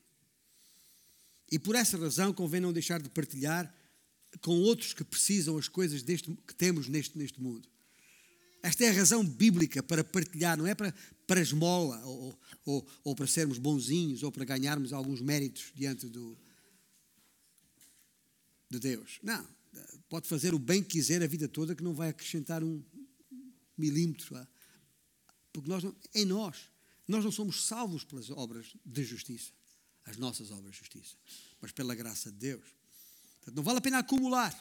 E 1.51 1.59
por 1.59 1.75
essa 1.75 1.99
razão 1.99 2.33
convém 2.33 2.61
não 2.61 2.73
deixar 2.73 3.03
de 3.03 3.11
partilhar 3.11 3.73
com 4.41 4.59
outros 4.61 4.93
que 4.93 5.05
precisam 5.05 5.59
as 5.59 5.69
coisas 5.69 6.03
deste, 6.03 6.35
que 6.47 6.55
temos 6.55 6.89
neste, 6.89 7.17
neste 7.19 7.41
mundo. 7.41 7.69
Esta 8.63 8.85
é 8.85 8.89
a 8.89 8.93
razão 8.93 9.25
bíblica 9.25 9.83
para 9.83 10.03
partilhar, 10.03 10.57
não 10.57 10.67
é 10.67 10.75
para, 10.75 10.95
para 11.27 11.41
esmola 11.41 12.05
ou, 12.05 12.39
ou, 12.65 12.87
ou 13.03 13.15
para 13.15 13.27
sermos 13.27 13.59
bonzinhos 13.59 14.23
ou 14.23 14.31
para 14.31 14.45
ganharmos 14.45 14.93
alguns 14.93 15.21
méritos 15.21 15.73
diante 15.75 16.07
do, 16.09 16.37
de 18.71 18.79
Deus. 18.79 19.19
Não, 19.23 19.47
pode 20.09 20.29
fazer 20.29 20.55
o 20.55 20.59
bem 20.59 20.83
que 20.83 20.91
quiser 20.91 21.23
a 21.23 21.27
vida 21.27 21.49
toda 21.49 21.75
que 21.75 21.83
não 21.83 21.95
vai 21.95 22.11
acrescentar 22.11 22.63
um 22.63 22.83
milímetro. 23.77 24.47
Porque 25.53 25.69
nós 25.69 25.83
não, 25.83 25.95
em 26.15 26.25
nós, 26.25 26.71
nós 27.07 27.25
não 27.25 27.33
somos 27.33 27.65
salvos 27.65 28.05
pelas 28.05 28.31
obras 28.31 28.77
de 28.85 29.05
justiça, 29.05 29.53
as 30.05 30.17
nossas 30.17 30.51
obras 30.51 30.73
de 30.73 30.79
justiça, 30.79 31.17
mas 31.61 31.73
pela 31.73 31.95
graça 31.95 32.31
de 32.31 32.39
Deus. 32.39 32.65
Portanto, 33.37 33.57
não 33.57 33.63
vale 33.63 33.79
a 33.79 33.83
pena 33.83 33.99
acumular. 33.99 34.53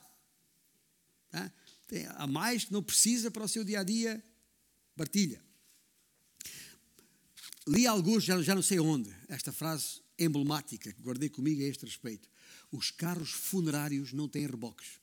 Tá? 1.29 1.51
A 2.15 2.27
mais 2.27 2.69
não 2.69 2.81
precisa 2.81 3.29
para 3.29 3.43
o 3.43 3.47
seu 3.47 3.63
dia 3.63 3.79
a 3.79 3.83
dia, 3.83 4.23
partilha. 4.95 5.43
Li 7.67 7.87
alguns, 7.87 8.23
já, 8.23 8.41
já 8.41 8.53
não 8.53 8.61
sei 8.61 8.79
onde, 8.79 9.13
esta 9.27 9.51
frase 9.51 10.01
emblemática 10.19 10.91
que 10.91 11.01
guardei 11.01 11.29
comigo 11.29 11.61
a 11.61 11.65
este 11.65 11.85
respeito. 11.85 12.29
Os 12.71 12.91
carros 12.91 13.31
funerários 13.31 14.11
não 14.11 14.27
têm 14.27 14.45
reboques. 14.45 15.01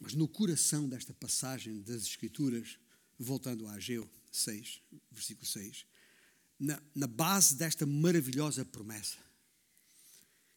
Mas 0.00 0.14
no 0.14 0.26
coração 0.26 0.88
desta 0.88 1.12
passagem 1.12 1.82
das 1.82 2.02
Escrituras, 2.02 2.78
voltando 3.18 3.66
a 3.66 3.74
Ageu 3.74 4.10
6, 4.32 4.80
versículo 5.12 5.46
6, 5.46 5.84
na, 6.58 6.82
na 6.94 7.06
base 7.06 7.54
desta 7.54 7.84
maravilhosa 7.84 8.64
promessa. 8.64 9.18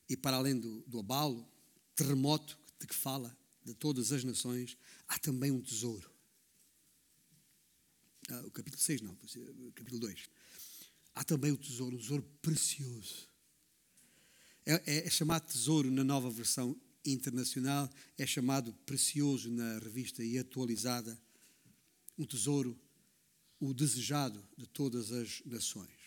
E 0.07 0.15
para 0.15 0.37
além 0.37 0.57
do, 0.57 0.81
do 0.87 0.99
abalo, 0.99 1.45
terremoto 1.93 2.57
de 2.79 2.87
que 2.87 2.95
fala, 2.95 3.37
de 3.65 3.73
todas 3.73 4.11
as 4.11 4.23
nações, 4.23 4.77
há 5.07 5.17
também 5.19 5.51
um 5.51 5.61
tesouro. 5.61 6.11
Ah, 8.29 8.41
o 8.45 8.51
capítulo 8.51 8.81
6, 8.81 9.01
não, 9.01 9.11
o 9.11 9.71
capítulo 9.73 9.99
2. 9.99 10.29
Há 11.15 11.23
também 11.23 11.51
o 11.51 11.57
tesouro, 11.57 11.95
um 11.95 11.99
tesouro 11.99 12.23
precioso. 12.41 13.27
É, 14.65 14.73
é, 14.85 15.07
é, 15.07 15.09
chamado 15.09 15.45
tesouro 15.45 15.91
na 15.91 16.03
nova 16.03 16.29
versão 16.29 16.79
internacional, 17.05 17.89
é 18.17 18.25
chamado 18.25 18.73
precioso 18.85 19.51
na 19.51 19.79
revista 19.79 20.23
e 20.23 20.37
atualizada. 20.37 21.19
Um 22.17 22.25
tesouro 22.25 22.79
o 23.59 23.73
desejado 23.73 24.43
de 24.57 24.67
todas 24.67 25.11
as 25.11 25.41
nações. 25.45 26.02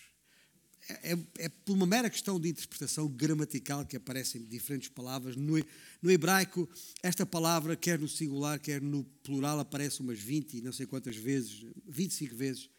É, 0.88 1.12
é, 1.12 1.18
é, 1.38 1.48
por 1.48 1.72
uma 1.72 1.86
mera 1.86 2.08
questão 2.08 2.38
de 2.38 2.48
interpretação 2.48 3.08
gramatical 3.08 3.84
que 3.84 3.96
aparecem 3.96 4.44
diferentes 4.44 4.88
palavras. 4.88 5.34
No, 5.34 5.54
no, 6.00 6.10
hebraico, 6.10 6.68
esta 7.02 7.26
palavra, 7.26 7.74
quer 7.74 7.98
no 7.98 8.08
singular, 8.08 8.60
quer 8.60 8.80
no 8.80 9.02
plural, 9.22 9.58
aparece 9.58 10.00
umas 10.00 10.20
20 10.20 10.58
e 10.58 10.62
não 10.62 10.72
sei 10.72 10.86
quantas 10.86 11.16
vezes, 11.16 11.64
25 11.88 12.36
vezes 12.36 12.70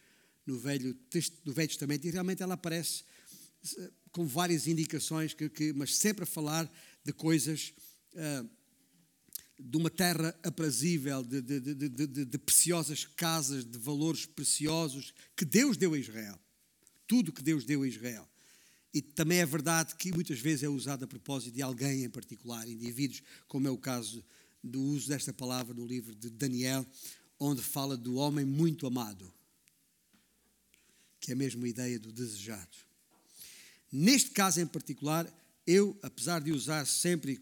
no 0.46 0.58
Velho, 0.58 0.98
no 1.44 1.52
Velho 1.52 1.68
Testamento, 1.68 2.08
e 2.08 2.12
realmente 2.12 2.42
ela 2.42 2.54
aparece 2.54 3.04
eh, 3.78 3.92
com 4.12 4.26
várias 4.26 4.68
indicações, 4.68 5.34
que, 5.34 5.50
que 5.50 5.74
mas 5.74 5.96
sempre 5.98 6.24
a 6.24 6.28
falar 6.28 6.72
de 7.04 7.12
coisas. 7.12 7.74
Uh, 8.14 8.58
de 9.60 9.76
uma 9.76 9.90
terra 9.90 10.40
aprazível, 10.44 11.24
de, 11.24 11.42
de, 11.42 11.60
de, 11.60 12.26
de, 12.26 12.38
preciosas 12.38 13.06
casas, 13.06 13.66
de 13.66 13.76
valores 13.80 14.24
preciosos 14.24 15.16
que 15.36 15.44
Deus 15.44 15.76
deu 15.76 15.96
a 15.96 15.98
Israel. 15.98 16.40
Tudo 17.08 17.32
que 17.32 17.42
Deus 17.42 17.66
deu 17.66 17.84
a 17.84 17.88
Israel. 17.88 18.28
E 18.94 19.02
também 19.02 19.40
é 19.40 19.46
verdade 19.46 19.96
que 19.96 20.12
muitas 20.12 20.40
vezes 20.40 20.64
é 20.64 20.70
usado 20.70 21.04
a 21.04 21.08
propósito 21.08 21.54
de 21.54 21.62
alguém 21.62 22.04
em 22.04 22.10
particular, 22.10 22.68
indivíduos, 22.68 23.22
como 23.48 23.68
é 23.68 23.72
o 23.72 23.78
caso 23.78 24.24
do 24.64 24.82
uso 24.82 25.08
desta 25.08 25.34
palavra 25.34 25.74
no 25.74 25.86
livro 25.86 26.16
de 26.16 26.30
Daniel, 26.30 26.86
onde 27.40 27.62
fala 27.62 27.96
do 27.96 28.16
homem 28.16 28.46
muito 28.46 28.88
amado, 28.88 29.32
que 31.20 31.32
é 31.32 31.34
a 31.34 31.38
mesma 31.38 31.68
ideia 31.68 32.00
do 32.00 32.12
desejado. 32.12 32.78
Neste 33.92 34.32
caso 34.32 34.60
em 34.60 34.68
particular, 34.68 35.32
eu, 35.66 35.98
apesar 36.02 36.42
de 36.42 36.52
usar 36.52 36.86
sempre 36.86 37.40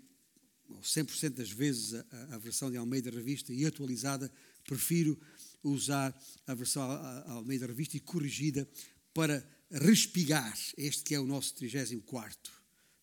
100% 0.82 1.36
das 1.36 1.52
vezes 1.52 1.94
a, 1.94 2.36
a, 2.36 2.38
versão 2.38 2.70
de 2.70 2.78
Almeida 2.78 3.10
Revista 3.10 3.54
e 3.54 3.66
atualizada, 3.66 4.32
prefiro 4.64 5.20
usar 5.64 6.14
a 6.46 6.54
versão 6.54 6.84
Almeida 7.28 7.68
Revista 7.68 7.98
e 7.98 8.00
corrigida 8.00 8.68
para 9.14 9.48
respigar. 9.76 10.58
Este 10.78 11.04
que 11.04 11.16
é 11.16 11.20
o 11.20 11.26
nosso 11.26 11.54
34 11.56 12.54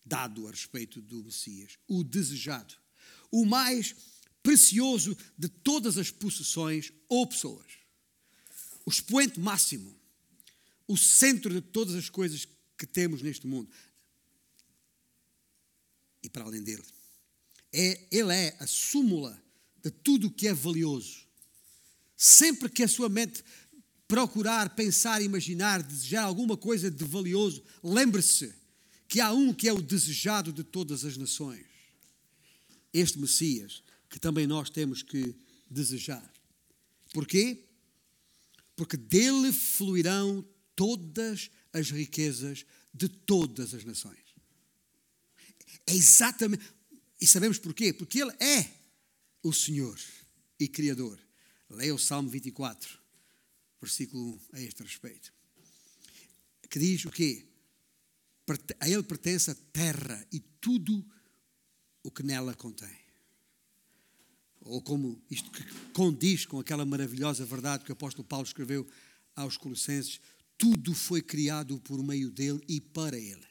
dado 0.05 0.47
a 0.47 0.51
respeito 0.51 1.01
do 1.01 1.23
Messias, 1.23 1.77
o 1.87 2.03
desejado, 2.03 2.75
o 3.31 3.45
mais 3.45 3.95
precioso 4.41 5.17
de 5.37 5.47
todas 5.47 5.97
as 5.97 6.11
possessões 6.11 6.91
ou 7.07 7.25
pessoas, 7.25 7.71
o 8.85 8.89
expoente 8.89 9.39
máximo, 9.39 9.95
o 10.87 10.97
centro 10.97 11.53
de 11.53 11.61
todas 11.61 11.95
as 11.95 12.09
coisas 12.09 12.45
que 12.77 12.85
temos 12.85 13.21
neste 13.21 13.47
mundo. 13.47 13.71
E 16.21 16.29
para 16.29 16.43
além 16.43 16.61
dele, 16.61 16.83
é, 17.71 18.07
ele 18.11 18.33
é 18.33 18.57
a 18.59 18.67
súmula 18.67 19.41
de 19.81 19.89
tudo 19.89 20.27
o 20.27 20.31
que 20.31 20.47
é 20.47 20.53
valioso. 20.53 21.23
Sempre 22.15 22.69
que 22.69 22.83
a 22.83 22.87
sua 22.87 23.09
mente 23.09 23.43
procurar, 24.13 24.75
pensar, 24.75 25.23
imaginar, 25.23 25.81
desejar 25.81 26.21
alguma 26.21 26.55
coisa 26.55 26.91
de 26.91 27.03
valioso, 27.03 27.63
lembre-se 27.83 28.53
que 29.07 29.19
há 29.19 29.33
um 29.33 29.51
que 29.51 29.67
é 29.67 29.73
o 29.73 29.81
desejado 29.81 30.53
de 30.53 30.63
todas 30.63 31.03
as 31.03 31.17
nações. 31.17 31.65
Este 32.93 33.17
Messias, 33.17 33.81
que 34.07 34.19
também 34.19 34.45
nós 34.45 34.69
temos 34.69 35.01
que 35.01 35.35
desejar. 35.67 36.31
Porquê? 37.11 37.65
Porque 38.75 38.95
dele 38.95 39.51
fluirão 39.51 40.47
todas 40.75 41.49
as 41.73 41.89
riquezas 41.89 42.67
de 42.93 43.09
todas 43.09 43.73
as 43.73 43.83
nações. 43.83 44.19
É 45.87 45.95
exatamente. 45.95 46.63
E 47.19 47.25
sabemos 47.25 47.57
porquê? 47.57 47.91
Porque 47.91 48.21
Ele 48.21 48.35
é 48.39 48.69
o 49.41 49.51
Senhor 49.51 49.99
e 50.59 50.67
Criador. 50.67 51.17
Leia 51.67 51.95
o 51.95 51.97
Salmo 51.97 52.29
24, 52.29 53.01
versículo 53.83 54.33
1 54.33 54.39
a 54.53 54.61
este 54.61 54.81
respeito. 54.81 55.33
Que 56.69 56.79
diz 56.79 57.05
o 57.05 57.11
quê? 57.11 57.45
A 58.79 58.89
Ele 58.89 59.03
pertence 59.03 59.51
a 59.51 59.55
terra 59.55 60.25
e 60.31 60.39
tudo 60.39 61.05
o 62.01 62.11
que 62.11 62.23
nela 62.23 62.53
contém. 62.55 63.03
Ou 64.61 64.81
como 64.81 65.21
isto 65.29 65.51
que 65.51 65.63
condiz 65.93 66.45
com 66.45 66.59
aquela 66.59 66.85
maravilhosa 66.85 67.45
verdade 67.45 67.83
que 67.83 67.91
o 67.91 67.93
apóstolo 67.93 68.27
Paulo 68.27 68.45
escreveu 68.45 68.87
aos 69.35 69.57
Colossenses: 69.57 70.19
tudo 70.57 70.93
foi 70.93 71.21
criado 71.21 71.79
por 71.81 72.01
meio 72.01 72.31
dele 72.31 72.63
e 72.67 72.79
para 72.79 73.17
ele. 73.17 73.45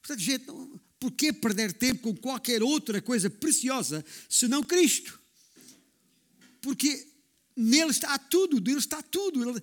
Portanto, 0.00 0.20
gente, 0.20 0.46
não, 0.46 0.80
por 0.98 1.12
que 1.12 1.32
perder 1.32 1.72
tempo 1.72 2.02
com 2.02 2.16
qualquer 2.16 2.62
outra 2.62 3.00
coisa 3.00 3.30
preciosa 3.30 4.04
senão 4.28 4.62
Cristo? 4.62 5.20
Porque 6.60 7.13
nele 7.56 7.90
está 7.90 8.18
tudo, 8.18 8.60
nele 8.60 8.78
está 8.78 9.02
tudo. 9.02 9.50
Ele, 9.50 9.62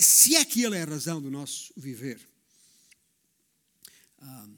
se 0.00 0.36
é 0.36 0.44
que 0.44 0.62
Ele 0.62 0.76
é 0.76 0.82
a 0.82 0.86
razão 0.86 1.20
do 1.20 1.30
nosso 1.30 1.72
viver. 1.76 2.20
Ah, 4.18 4.48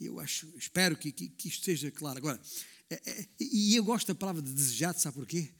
eu 0.00 0.20
acho, 0.20 0.52
espero 0.56 0.96
que, 0.96 1.10
que, 1.10 1.28
que 1.28 1.48
isto 1.48 1.64
seja 1.64 1.90
claro. 1.90 2.18
Agora, 2.18 2.40
é, 2.90 2.94
é, 3.04 3.28
e 3.40 3.74
eu 3.74 3.84
gosto 3.84 4.06
da 4.08 4.14
palavra 4.14 4.42
de 4.42 4.52
desejado, 4.52 5.00
sabe 5.00 5.16
porquê? 5.16 5.50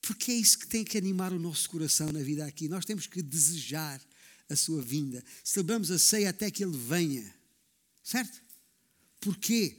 Porque 0.00 0.30
é 0.30 0.34
isso 0.34 0.58
que 0.58 0.66
tem 0.66 0.84
que 0.84 0.96
animar 0.96 1.32
o 1.32 1.38
nosso 1.38 1.68
coração 1.68 2.12
na 2.12 2.20
vida 2.20 2.46
aqui. 2.46 2.68
Nós 2.68 2.84
temos 2.84 3.06
que 3.06 3.22
desejar 3.22 4.00
a 4.48 4.56
sua 4.56 4.80
vinda. 4.80 5.24
Celebramos 5.42 5.90
a 5.90 5.98
ceia 5.98 6.30
até 6.30 6.50
que 6.50 6.62
Ele 6.62 6.76
venha. 6.76 7.34
Certo? 8.02 8.42
Porquê? 9.20 9.76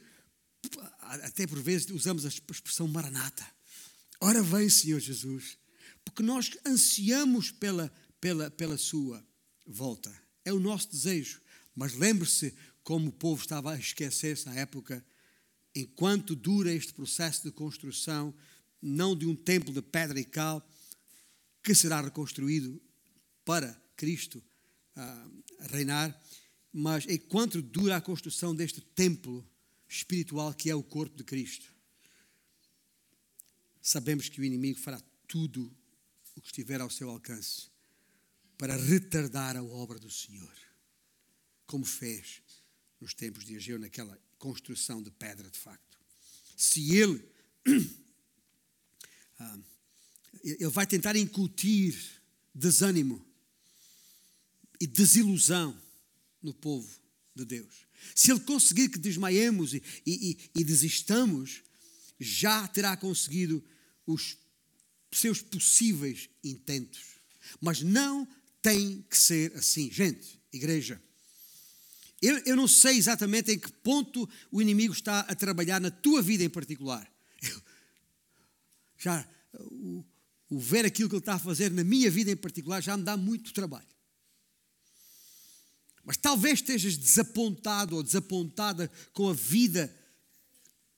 Até 1.02 1.48
por 1.48 1.62
vezes 1.62 1.89
usamos 1.89 2.26
a 2.26 2.30
expressão 2.30 2.88
maranata. 2.88 3.48
Ora 4.19 4.43
vem, 4.43 4.69
Senhor 4.69 5.00
Jesus. 5.00 5.58
Porque 6.10 6.24
nós 6.24 6.58
ansiamos 6.65 7.52
pela, 7.52 7.91
pela, 8.19 8.50
pela 8.52 8.78
sua 8.78 9.26
volta. 9.65 10.13
É 10.43 10.52
o 10.52 10.60
nosso 10.60 10.91
desejo. 10.91 11.41
Mas 11.76 11.93
lembre-se 11.93 12.54
como 12.84 13.10
o 13.10 13.13
povo 13.13 13.41
estava 13.41 13.74
a 13.74 13.80
esquecer-se 13.80 14.45
na 14.48 14.56
época, 14.56 15.06
enquanto 15.76 16.36
dura 16.36 16.74
este 16.74 16.93
processo 16.93 17.43
de 17.43 17.52
construção, 17.52 18.34
não 18.82 19.15
de 19.15 19.26
um 19.26 19.36
templo 19.36 19.74
de 19.74 19.82
pedra 19.82 20.19
e 20.19 20.26
cal, 20.26 20.67
que 21.62 21.76
será 21.76 22.02
reconstruído 22.02 22.82
para 23.45 23.80
Cristo 23.95 24.43
uh, 24.95 25.43
reinar, 25.72 26.19
mas 26.72 27.06
enquanto 27.08 27.62
dura 27.62 27.98
a 27.98 28.02
construção 28.02 28.56
deste 28.56 28.82
templo 28.82 29.48
espiritual 29.88 30.54
que 30.54 30.69
é 30.69 30.76
o 30.76 30.84
corpo 30.84 31.17
de 31.17 31.24
Cristo, 31.24 31.74
sabemos 33.82 34.30
que 34.30 34.39
o 34.39 34.43
inimigo 34.43 34.80
fará 34.80 35.02
tudo 35.28 35.76
o 36.39 36.41
que 36.41 36.47
estiver 36.47 36.80
ao 36.80 36.89
seu 36.89 37.10
alcance 37.10 37.69
para 38.58 38.73
retardar 38.75 39.58
a 39.58 39.63
obra 39.63 39.99
do 39.99 40.10
Senhor, 40.10 40.56
como 41.67 41.84
fez 41.84 42.41
nos 42.99 43.13
tempos 43.13 43.43
de 43.43 43.58
Ageu, 43.58 43.78
naquela 43.78 44.17
construção 44.38 45.04
de 45.04 45.12
pedra, 45.12 45.49
de 45.49 45.60
facto. 45.60 45.99
Se 46.56 46.95
ele, 46.95 47.21
ah, 49.38 49.60
ele 50.41 50.69
vai 50.69 50.88
tentar 50.88 51.17
incutir 51.17 52.21
desânimo 52.56 53.25
e 54.80 54.88
desilusão 54.88 55.78
no 56.41 56.54
povo 56.54 56.89
de 57.36 57.43
Deus. 57.43 57.86
Se 58.15 58.32
ele 58.32 58.39
conseguir 58.39 58.88
que 58.88 58.97
desmaiemos 58.97 59.73
e, 59.73 59.84
e, 60.06 60.52
e 60.56 60.63
desistamos, 60.63 61.63
já 62.17 62.65
terá 62.69 62.95
conseguido 62.95 63.62
os 64.06 64.38
seus 65.17 65.41
possíveis 65.41 66.29
intentos. 66.44 67.02
Mas 67.60 67.81
não 67.81 68.27
tem 68.62 69.06
que 69.10 69.17
ser 69.17 69.56
assim. 69.56 69.92
Gente, 69.92 70.40
igreja, 70.52 71.02
eu, 72.21 72.38
eu 72.40 72.56
não 72.56 72.67
sei 72.67 72.98
exatamente 72.98 73.52
em 73.52 73.60
que 73.60 73.71
ponto 73.71 74.29
o 74.52 74.62
inimigo 74.62 74.94
está 74.94 75.21
a 75.21 75.36
trabalhar 75.36 75.79
na 75.79 75.90
tua 75.90 76.21
vida 76.21 76.44
em 76.44 76.50
particular. 76.50 77.10
Eu, 77.42 77.62
já 78.98 79.27
o, 79.54 80.06
o 80.50 80.60
ver 80.60 80.86
aquilo 80.86 81.08
que 81.08 81.15
ele 81.15 81.21
está 81.21 81.36
a 81.36 81.40
fazer 81.40 81.71
na 81.71 81.83
minha 81.83 82.12
vida 82.12 82.29
em 82.29 82.36
particular 82.36 82.81
já 82.81 82.98
me 82.98 83.04
dá 83.04 83.15
muito 83.15 83.54
trabalho. 83.54 83.88
Mas 86.04 86.17
talvez 86.17 86.60
estejas 86.60 86.98
desapontado 86.98 87.96
ou 87.96 88.04
desapontada 88.04 88.92
com 89.13 89.29
a 89.29 89.33
vida 89.33 89.96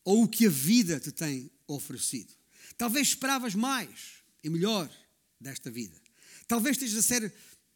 ou 0.04 0.24
o 0.24 0.28
que 0.28 0.48
a 0.48 0.50
vida 0.50 1.00
te 1.00 1.12
tem 1.12 1.52
oferecido. 1.68 2.34
Talvez 2.82 3.10
esperavas 3.10 3.54
mais 3.54 4.24
e 4.44 4.50
melhor 4.50 4.92
desta 5.40 5.70
vida. 5.70 5.96
Talvez 6.48 6.76
estejas 6.76 6.98
a 6.98 7.08
ser 7.08 7.34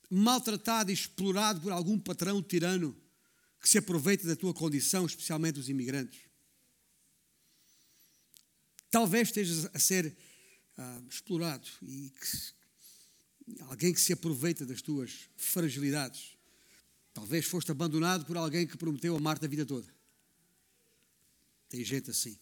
maltratado 0.10 0.90
e 0.90 0.96
explorado 0.96 1.62
por 1.62 1.72
algum 1.72 2.00
patrão 2.00 2.42
tirano 2.42 3.00
que 3.62 3.70
se 3.70 3.78
aproveita 3.78 4.26
da 4.26 4.36
tua 4.36 4.52
condição, 4.52 5.06
especialmente 5.06 5.60
os 5.60 5.70
imigrantes. 5.70 6.22
Talvez 8.90 9.28
estejas 9.28 9.70
a 9.76 9.78
ser 9.78 10.18
ah, 10.76 11.02
explorado 11.08 11.68
e 11.84 12.10
que, 12.10 13.62
alguém 13.66 13.94
que 13.94 14.02
se 14.02 14.12
aproveita 14.12 14.66
das 14.66 14.82
tuas 14.82 15.30
fragilidades. 15.38 16.36
Talvez 17.14 17.46
foste 17.46 17.70
abandonado 17.70 18.26
por 18.26 18.38
alguém 18.38 18.66
que 18.66 18.76
prometeu 18.76 19.16
amar-te 19.16 19.46
a 19.46 19.48
vida 19.48 19.68
toda. 19.68 19.88
Tem 21.70 21.86
gente 21.86 22.10
assim. 22.10 22.40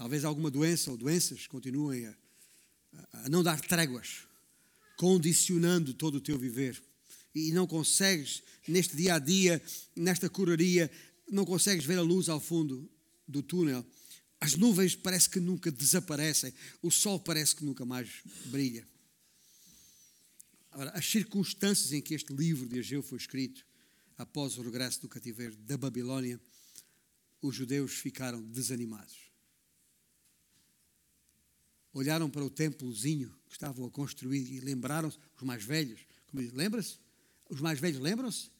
Talvez 0.00 0.24
alguma 0.24 0.50
doença 0.50 0.90
ou 0.90 0.96
doenças 0.96 1.46
continuem 1.46 2.06
a, 2.06 2.16
a 3.24 3.28
não 3.28 3.42
dar 3.42 3.60
tréguas 3.60 4.26
condicionando 4.96 5.92
todo 5.92 6.14
o 6.14 6.20
teu 6.22 6.38
viver. 6.38 6.82
E 7.34 7.52
não 7.52 7.66
consegues, 7.66 8.42
neste 8.66 8.96
dia 8.96 9.16
a 9.16 9.18
dia, 9.18 9.62
nesta 9.94 10.30
correria, 10.30 10.90
não 11.30 11.44
consegues 11.44 11.84
ver 11.84 11.98
a 11.98 12.02
luz 12.02 12.30
ao 12.30 12.40
fundo 12.40 12.90
do 13.28 13.42
túnel. 13.42 13.84
As 14.40 14.54
nuvens 14.54 14.96
parece 14.96 15.28
que 15.28 15.38
nunca 15.38 15.70
desaparecem, 15.70 16.50
o 16.80 16.90
sol 16.90 17.20
parece 17.20 17.54
que 17.54 17.64
nunca 17.66 17.84
mais 17.84 18.08
brilha. 18.46 18.88
Agora, 20.70 20.92
as 20.92 21.04
circunstâncias 21.04 21.92
em 21.92 22.00
que 22.00 22.14
este 22.14 22.32
livro 22.32 22.66
de 22.66 22.78
Ageu 22.78 23.02
foi 23.02 23.18
escrito, 23.18 23.66
após 24.16 24.56
o 24.56 24.62
regresso 24.62 25.02
do 25.02 25.10
cativeiro 25.10 25.56
da 25.56 25.76
Babilônia, 25.76 26.40
os 27.42 27.54
judeus 27.54 27.92
ficaram 27.96 28.40
desanimados. 28.40 29.29
Olharam 31.92 32.30
para 32.30 32.44
o 32.44 32.50
templozinho 32.50 33.34
que 33.48 33.54
estavam 33.54 33.84
a 33.84 33.90
construir 33.90 34.52
e 34.52 34.60
lembraram-se, 34.60 35.18
os 35.36 35.42
mais 35.42 35.64
velhos, 35.64 36.00
como 36.30 36.42
lembra-se? 36.52 36.98
Os 37.48 37.60
mais 37.60 37.80
velhos 37.80 38.00
lembram-se? 38.00 38.50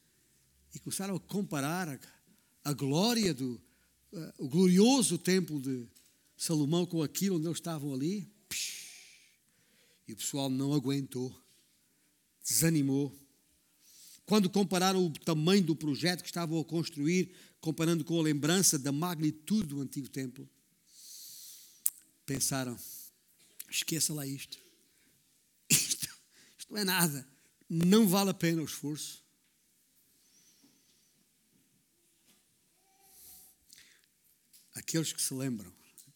E 0.74 0.78
começaram 0.80 1.14
a 1.14 1.20
comparar 1.20 1.88
a, 1.88 1.98
a 2.64 2.72
glória 2.72 3.32
do, 3.32 3.60
uh, 4.12 4.32
o 4.38 4.48
glorioso 4.48 5.16
templo 5.16 5.60
de 5.60 5.86
Salomão 6.36 6.86
com 6.86 7.02
aquilo 7.02 7.36
onde 7.36 7.46
eles 7.46 7.58
estavam 7.58 7.94
ali. 7.94 8.28
E 10.08 10.12
o 10.12 10.16
pessoal 10.16 10.50
não 10.50 10.72
aguentou, 10.72 11.34
desanimou. 12.42 13.16
Quando 14.26 14.50
compararam 14.50 15.06
o 15.06 15.12
tamanho 15.12 15.62
do 15.62 15.76
projeto 15.76 16.22
que 16.22 16.28
estavam 16.28 16.58
a 16.58 16.64
construir, 16.64 17.32
comparando 17.60 18.04
com 18.04 18.18
a 18.18 18.22
lembrança 18.22 18.78
da 18.78 18.90
magnitude 18.90 19.68
do 19.68 19.80
antigo 19.80 20.08
templo, 20.08 20.48
pensaram: 22.26 22.76
esqueça 23.70 24.12
lá 24.12 24.26
isto. 24.26 24.58
Isto, 25.70 26.08
isto 26.58 26.72
não 26.72 26.78
é 26.78 26.84
nada. 26.84 27.26
Não 27.68 28.08
vale 28.08 28.30
a 28.30 28.34
pena 28.34 28.60
o 28.60 28.64
esforço. 28.64 29.24
Aqueles 34.74 35.12
que 35.12 35.22
se 35.22 35.32
lembram, 35.34 35.72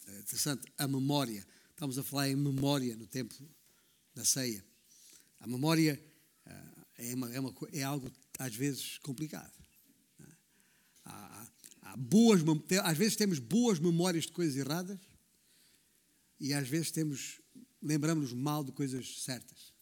é 0.07 0.19
interessante, 0.19 0.65
a 0.77 0.87
memória. 0.87 1.45
Estamos 1.69 1.97
a 1.97 2.03
falar 2.03 2.29
em 2.29 2.35
memória 2.35 2.95
no 2.95 3.07
tempo 3.07 3.35
da 4.13 4.25
ceia. 4.25 4.65
A 5.39 5.47
memória 5.47 6.01
uh, 6.45 6.85
é, 6.97 7.13
uma, 7.13 7.33
é, 7.33 7.39
uma, 7.39 7.53
é, 7.71 7.83
algo, 7.83 8.11
às 8.39 8.55
vezes, 8.55 8.97
complicado. 8.99 9.53
Há, 11.05 11.47
há 11.83 11.97
boas, 11.97 12.41
às 12.83 12.97
vezes 12.97 13.15
temos 13.15 13.39
boas 13.39 13.79
memórias 13.79 14.25
de 14.25 14.31
coisas 14.31 14.55
erradas 14.55 14.99
e 16.39 16.53
às 16.53 16.67
vezes 16.67 16.91
temos 16.91 17.39
lembramos-nos 17.85 18.33
mal 18.33 18.63
de 18.63 18.71
coisas 18.71 19.21
certas. 19.21 19.73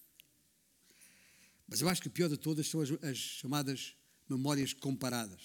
Mas 1.68 1.82
eu 1.82 1.88
acho 1.88 2.02
que 2.02 2.10
o 2.10 2.12
pior 2.12 2.30
de 2.30 2.38
todas 2.38 2.68
são 2.68 2.82
as, 2.82 2.92
as 3.02 3.18
chamadas 3.18 3.96
memórias 4.30 4.74
comparadas. 4.74 5.42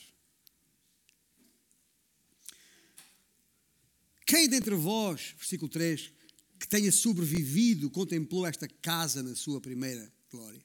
Quem 4.27 4.49
dentre 4.49 4.75
vós, 4.75 5.35
versículo 5.39 5.71
3, 5.71 6.13
que 6.59 6.69
tenha 6.69 6.93
sobrevivido, 6.93 7.89
contemplou 7.89 8.45
esta 8.47 8.69
casa 8.69 9.23
na 9.23 9.35
sua 9.35 9.61
primeira 9.61 10.13
glória? 10.31 10.63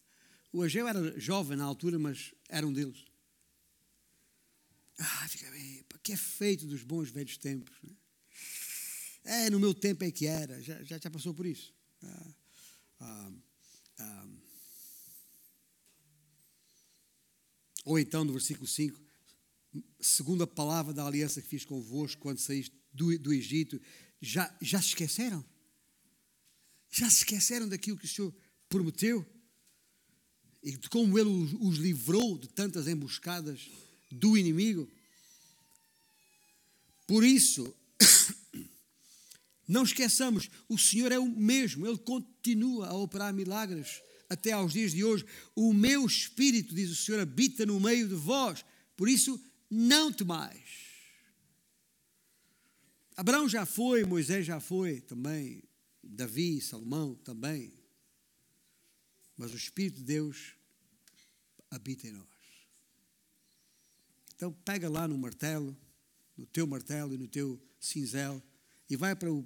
O 0.52 0.64
Ageu 0.64 0.88
era 0.88 1.18
jovem 1.20 1.58
na 1.58 1.64
altura, 1.64 1.98
mas 1.98 2.34
era 2.50 2.68
um 2.68 2.74
deles. 2.74 3.06
Ah, 4.98 5.28
fica 5.30 5.50
bem, 5.50 5.86
que 6.04 6.12
é 6.12 6.18
feito 6.18 6.68
dos 6.68 6.84
bons 6.84 7.10
velhos 7.10 7.38
tempos. 7.38 7.76
Né? 7.82 7.96
É, 9.24 9.50
no 9.50 9.60
meu 9.60 9.74
tempo 9.74 10.04
é 10.04 10.12
que 10.12 10.28
era, 10.28 10.62
já, 10.62 10.84
já, 10.84 10.98
já 10.98 11.10
passou 11.10 11.34
por 11.34 11.46
isso. 11.46 11.74
Ah, 12.04 12.36
ah, 13.00 13.32
ah. 14.00 14.28
Ou 17.86 18.00
então, 18.00 18.24
no 18.24 18.32
versículo 18.32 18.68
5, 18.68 19.00
segundo 20.00 20.44
a 20.44 20.48
palavra 20.48 20.94
da 20.94 21.06
aliança 21.06 21.42
que 21.42 21.48
fiz 21.48 21.66
convosco 21.66 22.22
quando 22.22 22.38
saíste 22.40 22.76
do, 22.94 23.18
do 23.20 23.34
Egito, 23.34 23.82
já, 24.22 24.56
já 24.62 24.82
se 24.82 24.90
esqueceram? 24.90 25.44
Já 26.90 27.10
se 27.10 27.18
esqueceram 27.18 27.68
daquilo 27.68 27.98
que 27.98 28.06
o 28.06 28.10
Senhor 28.10 28.34
prometeu? 28.70 29.26
E 30.62 30.78
de 30.78 30.90
como 30.90 31.18
Ele 31.20 31.30
os, 31.30 31.54
os 31.54 31.78
livrou 31.78 32.38
de 32.38 32.48
tantas 32.48 32.88
emboscadas 32.88 33.70
do 34.12 34.38
inimigo? 34.38 34.90
Por 37.06 37.24
isso, 37.24 37.76
não 39.68 39.84
esqueçamos, 39.84 40.50
o 40.68 40.78
Senhor 40.78 41.12
é 41.12 41.20
o 41.20 41.28
mesmo, 41.28 41.88
Ele 41.88 41.98
continua 41.98 42.88
a 42.88 42.94
operar 42.94 43.34
milagres 43.34 44.02
até 44.30 44.52
aos 44.52 44.74
dias 44.74 44.92
de 44.92 45.04
hoje. 45.04 45.26
O 45.56 45.74
meu 45.74 46.06
espírito, 46.06 46.76
diz 46.76 46.90
o 46.90 46.96
Senhor, 46.96 47.22
habita 47.22 47.66
no 47.66 47.80
meio 47.80 48.08
de 48.08 48.16
vós, 48.16 48.66
por 48.96 49.08
isso 49.08 49.40
não 49.70 50.12
temais. 50.12 50.84
Abraão 53.16 53.48
já 53.48 53.66
foi, 53.66 54.04
Moisés 54.04 54.46
já 54.46 54.60
foi 54.60 55.00
também, 55.02 55.64
Davi, 56.04 56.60
Salomão 56.60 57.16
também. 57.16 57.72
Mas 59.38 59.54
o 59.54 59.58
Espírito 59.58 59.98
de 59.98 60.04
Deus 60.04 60.54
habita 61.70 62.08
em 62.08 62.12
nós. 62.12 62.28
Então 64.36 64.52
pega 64.52 64.90
lá 64.90 65.08
no 65.08 65.18
martelo, 65.18 65.78
no 66.36 66.46
teu 66.46 66.68
martelo 66.68 67.14
e 67.14 67.18
no 67.18 67.28
teu 67.28 67.62
cinzel 67.80 68.44
e 68.94 68.96
vai 68.96 69.16
para 69.16 69.34
o, 69.34 69.44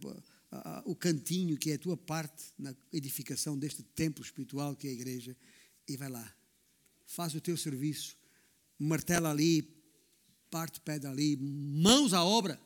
a, 0.52 0.84
o 0.86 0.94
cantinho 0.94 1.58
que 1.58 1.72
é 1.72 1.76
a 1.76 1.80
tua 1.80 1.96
parte 1.96 2.52
na 2.60 2.76
edificação 2.92 3.58
deste 3.58 3.82
templo 3.82 4.22
espiritual 4.22 4.76
que 4.76 4.88
é 4.88 4.90
a 4.90 4.94
igreja 4.94 5.38
e 5.88 5.96
vai 5.96 6.10
lá. 6.10 6.36
Faz 7.06 7.34
o 7.34 7.40
teu 7.40 7.56
serviço, 7.56 8.18
martela 8.78 9.32
ali, 9.32 9.66
parte 10.52 10.82
pedra 10.82 11.12
ali, 11.12 11.38
mãos 11.38 12.14
à 12.14 12.26
obra. 12.26 12.60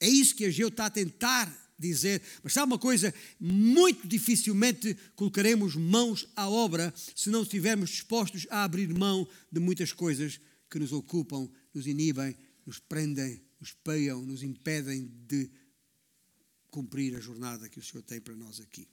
É 0.00 0.08
isso 0.08 0.34
que 0.34 0.46
a 0.46 0.50
Geu 0.50 0.66
está 0.66 0.86
a 0.86 0.90
tentar 0.90 1.46
dizer. 1.78 2.20
Mas 2.42 2.52
sabe 2.52 2.72
uma 2.72 2.78
coisa? 2.78 3.14
Muito 3.38 4.08
dificilmente 4.08 4.96
colocaremos 5.14 5.76
mãos 5.76 6.28
à 6.34 6.48
obra 6.48 6.92
se 7.14 7.30
não 7.30 7.42
estivermos 7.42 7.90
dispostos 7.90 8.48
a 8.50 8.64
abrir 8.64 8.92
mão 8.92 9.28
de 9.50 9.60
muitas 9.60 9.92
coisas 9.92 10.40
que 10.68 10.80
nos 10.80 10.92
ocupam, 10.92 11.48
nos 11.72 11.86
inibem, 11.86 12.36
nos 12.66 12.80
prendem, 12.80 13.40
nos 13.62 13.72
peiam, 13.74 14.20
nos 14.26 14.42
impedem 14.42 15.06
de 15.28 15.48
cumprir 16.68 17.14
a 17.14 17.20
jornada 17.20 17.68
que 17.68 17.78
o 17.78 17.82
Senhor 17.82 18.02
tem 18.02 18.20
para 18.20 18.34
nós 18.34 18.58
aqui. 18.58 18.88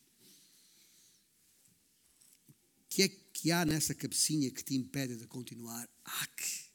O 2.47 2.53
que 2.87 3.01
é 3.01 3.07
que 3.07 3.51
há 3.51 3.65
nessa 3.65 3.95
cabecinha 3.95 4.51
que 4.51 4.63
te 4.63 4.75
impede 4.75 5.15
de 5.15 5.25
continuar? 5.25 5.89
Ah, 6.05 6.27
que... 6.27 6.69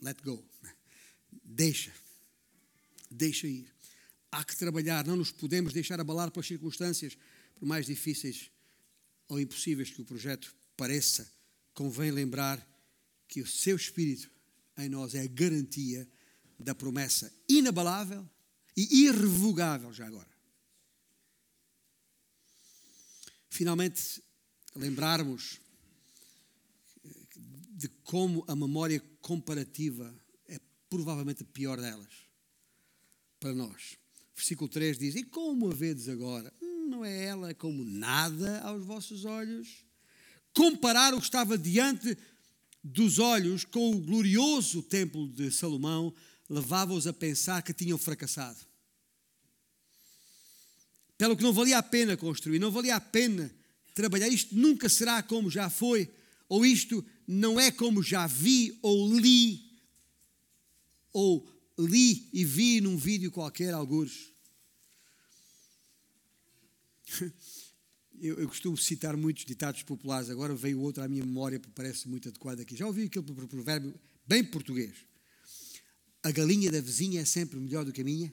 Let 0.00 0.22
go. 0.22 0.42
Deixa. 1.44 1.92
Deixa 3.10 3.46
ir. 3.46 3.70
Há 4.32 4.44
que 4.44 4.56
trabalhar. 4.56 5.06
Não 5.06 5.16
nos 5.16 5.30
podemos 5.30 5.74
deixar 5.74 6.00
abalar 6.00 6.30
pelas 6.30 6.46
circunstâncias, 6.46 7.18
por 7.54 7.66
mais 7.66 7.84
difíceis 7.84 8.50
ou 9.28 9.38
impossíveis 9.38 9.90
que 9.90 10.00
o 10.00 10.06
projeto 10.06 10.54
pareça. 10.74 11.30
Convém 11.74 12.10
lembrar 12.10 12.66
que 13.28 13.42
o 13.42 13.46
seu 13.46 13.76
espírito 13.76 14.30
em 14.78 14.88
nós 14.88 15.14
é 15.14 15.22
a 15.22 15.26
garantia 15.26 16.08
da 16.58 16.74
promessa 16.74 17.32
inabalável 17.48 18.28
e 18.76 19.04
irrevogável 19.04 19.92
já 19.92 20.06
agora. 20.06 20.28
Finalmente, 23.48 24.22
lembrarmos 24.74 25.60
de 27.70 27.88
como 28.04 28.44
a 28.46 28.54
memória 28.54 29.00
comparativa 29.20 30.14
é 30.46 30.60
provavelmente 30.88 31.42
a 31.42 31.46
pior 31.46 31.80
delas 31.80 32.12
para 33.40 33.54
nós. 33.54 33.96
Versículo 34.34 34.68
3 34.68 34.98
diz: 34.98 35.14
E 35.14 35.24
como 35.24 35.70
a 35.70 35.74
vedes 35.74 36.08
agora? 36.08 36.52
Hum, 36.60 36.88
não 36.88 37.04
é 37.04 37.24
ela 37.24 37.54
como 37.54 37.84
nada 37.84 38.60
aos 38.60 38.84
vossos 38.84 39.24
olhos? 39.24 39.84
Comparar 40.54 41.14
o 41.14 41.18
que 41.18 41.24
estava 41.24 41.56
diante 41.56 42.16
dos 42.86 43.18
olhos 43.18 43.64
com 43.64 43.90
o 43.90 44.00
glorioso 44.00 44.80
templo 44.82 45.28
de 45.28 45.50
Salomão 45.50 46.14
levava-os 46.48 47.06
a 47.06 47.12
pensar 47.12 47.60
que 47.62 47.74
tinham 47.74 47.98
fracassado. 47.98 48.58
Pelo 51.18 51.36
que 51.36 51.42
não 51.42 51.52
valia 51.52 51.78
a 51.78 51.82
pena 51.82 52.16
construir, 52.16 52.60
não 52.60 52.70
valia 52.70 52.94
a 52.94 53.00
pena 53.00 53.52
trabalhar. 53.94 54.28
Isto 54.28 54.54
nunca 54.56 54.88
será 54.88 55.22
como 55.22 55.50
já 55.50 55.68
foi, 55.68 56.08
ou 56.48 56.64
isto 56.64 57.04
não 57.26 57.58
é 57.58 57.72
como 57.72 58.02
já 58.02 58.26
vi 58.26 58.78
ou 58.80 59.12
li, 59.18 59.80
ou 61.12 61.44
li 61.78 62.28
e 62.32 62.44
vi 62.44 62.80
num 62.80 62.96
vídeo 62.96 63.32
qualquer, 63.32 63.74
alguns. 63.74 64.32
Eu, 68.20 68.38
eu, 68.38 68.48
costumo 68.48 68.76
citar 68.76 69.16
muitos 69.16 69.44
ditados 69.44 69.82
populares, 69.82 70.30
agora 70.30 70.54
veio 70.54 70.80
outro 70.80 71.02
à 71.02 71.08
minha 71.08 71.24
memória 71.24 71.58
que 71.58 71.68
parece 71.68 72.08
muito 72.08 72.28
adequado 72.28 72.60
aqui. 72.60 72.76
Já 72.76 72.86
ouvi 72.86 73.04
aquele 73.04 73.24
provérbio 73.24 73.94
bem 74.26 74.42
português? 74.42 74.94
A 76.22 76.30
galinha 76.30 76.70
da 76.72 76.80
vizinha 76.80 77.20
é 77.20 77.24
sempre 77.24 77.58
melhor 77.58 77.84
do 77.84 77.92
que 77.92 78.00
a 78.00 78.04
minha? 78.04 78.32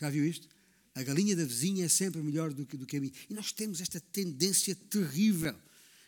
Já 0.00 0.10
viu 0.10 0.24
isto? 0.24 0.48
A 0.94 1.02
galinha 1.02 1.36
da 1.36 1.44
vizinha 1.44 1.84
é 1.84 1.88
sempre 1.88 2.20
melhor 2.20 2.52
do 2.52 2.66
que, 2.66 2.76
do 2.76 2.86
que 2.86 2.96
a 2.96 3.00
mim. 3.00 3.12
E 3.30 3.34
nós 3.34 3.52
temos 3.52 3.80
esta 3.80 4.00
tendência 4.00 4.74
terrível, 4.74 5.54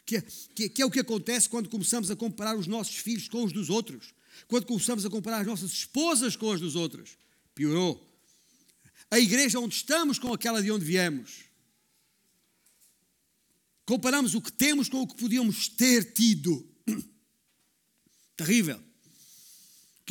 que 0.05 0.17
é, 0.17 0.23
que, 0.55 0.69
que 0.69 0.83
é 0.83 0.87
o 0.87 0.91
que 0.91 1.01
acontece 1.01 1.49
quando 1.49 1.69
começamos 1.69 2.11
a 2.11 2.17
comparar 2.17 2.57
os 2.57 2.67
nossos 2.67 2.97
filhos 2.97 3.29
com 3.29 3.45
os 3.45 3.53
dos 3.53 3.71
outros, 3.71 4.15
quando 4.49 4.67
começamos 4.67 5.07
a 5.07 5.11
comparar 5.11 5.41
as 5.41 5.47
nossas 5.47 5.73
esposas 5.73 6.37
com 6.37 6.51
as 6.51 6.61
dos 6.61 6.75
outros. 6.75 7.17
Piorou. 7.55 8.11
A 9.11 9.19
igreja 9.19 9.61
onde 9.61 9.75
estamos 9.75 10.19
com 10.19 10.33
aquela 10.33 10.63
de 10.63 10.71
onde 10.71 10.85
viemos. 10.85 11.54
Comparamos 13.87 14.35
o 14.35 14.41
que 14.41 14.53
temos 14.53 14.89
com 14.89 15.03
o 15.03 15.07
que 15.07 15.17
podíamos 15.17 15.69
ter 15.69 16.13
tido. 16.13 16.67
Terrível. 18.37 18.83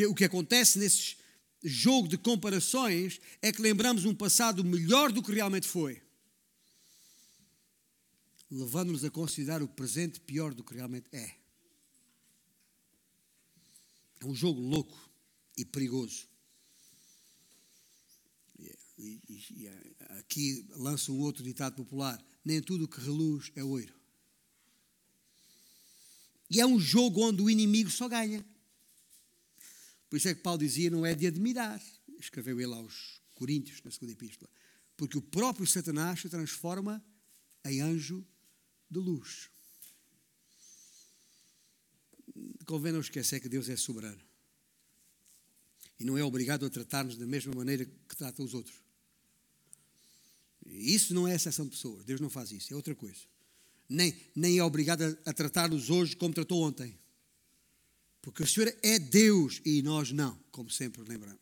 O 0.09 0.15
que 0.15 0.25
acontece 0.25 0.79
nesses 0.79 1.17
jogo 1.63 2.07
de 2.07 2.17
comparações 2.17 3.21
é 3.41 3.51
que 3.51 3.61
lembramos 3.61 4.05
um 4.05 4.13
passado 4.13 4.63
melhor 4.63 5.11
do 5.11 5.23
que 5.23 5.31
realmente 5.31 5.67
foi, 5.67 6.01
levando-nos 8.51 9.05
a 9.05 9.09
considerar 9.09 9.63
o 9.63 9.67
presente 9.67 10.19
pior 10.19 10.53
do 10.53 10.63
que 10.63 10.75
realmente 10.75 11.07
é. 11.13 11.35
É 14.19 14.25
um 14.25 14.35
jogo 14.35 14.59
louco 14.59 15.09
e 15.57 15.63
perigoso. 15.63 16.27
E, 18.97 19.21
e, 19.27 19.67
aqui 20.19 20.65
lança 20.71 21.11
um 21.11 21.19
outro 21.19 21.43
ditado 21.43 21.75
popular: 21.75 22.23
nem 22.43 22.61
tudo 22.61 22.87
que 22.87 23.01
reluz 23.01 23.51
é 23.55 23.63
ouro. 23.63 23.93
E 26.49 26.59
é 26.59 26.65
um 26.65 26.79
jogo 26.79 27.21
onde 27.21 27.41
o 27.41 27.49
inimigo 27.49 27.89
só 27.89 28.07
ganha. 28.07 28.45
Por 30.09 30.17
isso 30.17 30.27
é 30.27 30.35
que 30.35 30.41
Paulo 30.41 30.59
dizia: 30.59 30.89
não 30.89 31.05
é 31.05 31.15
de 31.15 31.25
admirar, 31.25 31.81
escreveu 32.19 32.59
ele 32.59 32.73
aos 32.73 33.21
Coríntios, 33.33 33.81
na 33.83 33.89
segunda 33.89 34.13
epístola, 34.13 34.49
porque 34.95 35.17
o 35.17 35.21
próprio 35.21 35.65
Satanás 35.65 36.21
se 36.21 36.29
transforma 36.29 37.03
em 37.65 37.81
anjo 37.81 38.25
de 38.89 38.99
luz. 38.99 39.49
Convém 42.65 42.93
não 42.93 43.01
esquecer 43.01 43.39
que 43.39 43.49
Deus 43.49 43.67
é 43.69 43.75
soberano 43.75 44.21
e 45.99 46.05
não 46.05 46.17
é 46.17 46.23
obrigado 46.23 46.65
a 46.65 46.69
tratar-nos 46.69 47.17
da 47.17 47.25
mesma 47.25 47.53
maneira 47.55 47.85
que 47.85 48.15
trata 48.15 48.43
os 48.43 48.53
outros. 48.53 48.82
Isso 50.77 51.13
não 51.13 51.27
é 51.27 51.35
exceção 51.35 51.65
de 51.65 51.71
pessoas, 51.71 52.03
Deus 52.05 52.19
não 52.19 52.29
faz 52.29 52.51
isso, 52.51 52.73
é 52.73 52.75
outra 52.75 52.95
coisa. 52.95 53.21
Nem, 53.87 54.15
nem 54.35 54.57
é 54.57 54.63
obrigado 54.63 55.17
a, 55.25 55.33
tratar-nos 55.33 55.89
hoje 55.89 56.15
como 56.15 56.33
tratou 56.33 56.61
ontem. 56.61 56.97
Porque 58.21 58.43
o 58.43 58.47
Senhor 58.47 58.73
é 58.81 58.97
Deus 58.97 59.61
e 59.65 59.81
nós 59.81 60.11
não, 60.11 60.37
como 60.51 60.69
sempre 60.69 61.03
lembramos. 61.03 61.41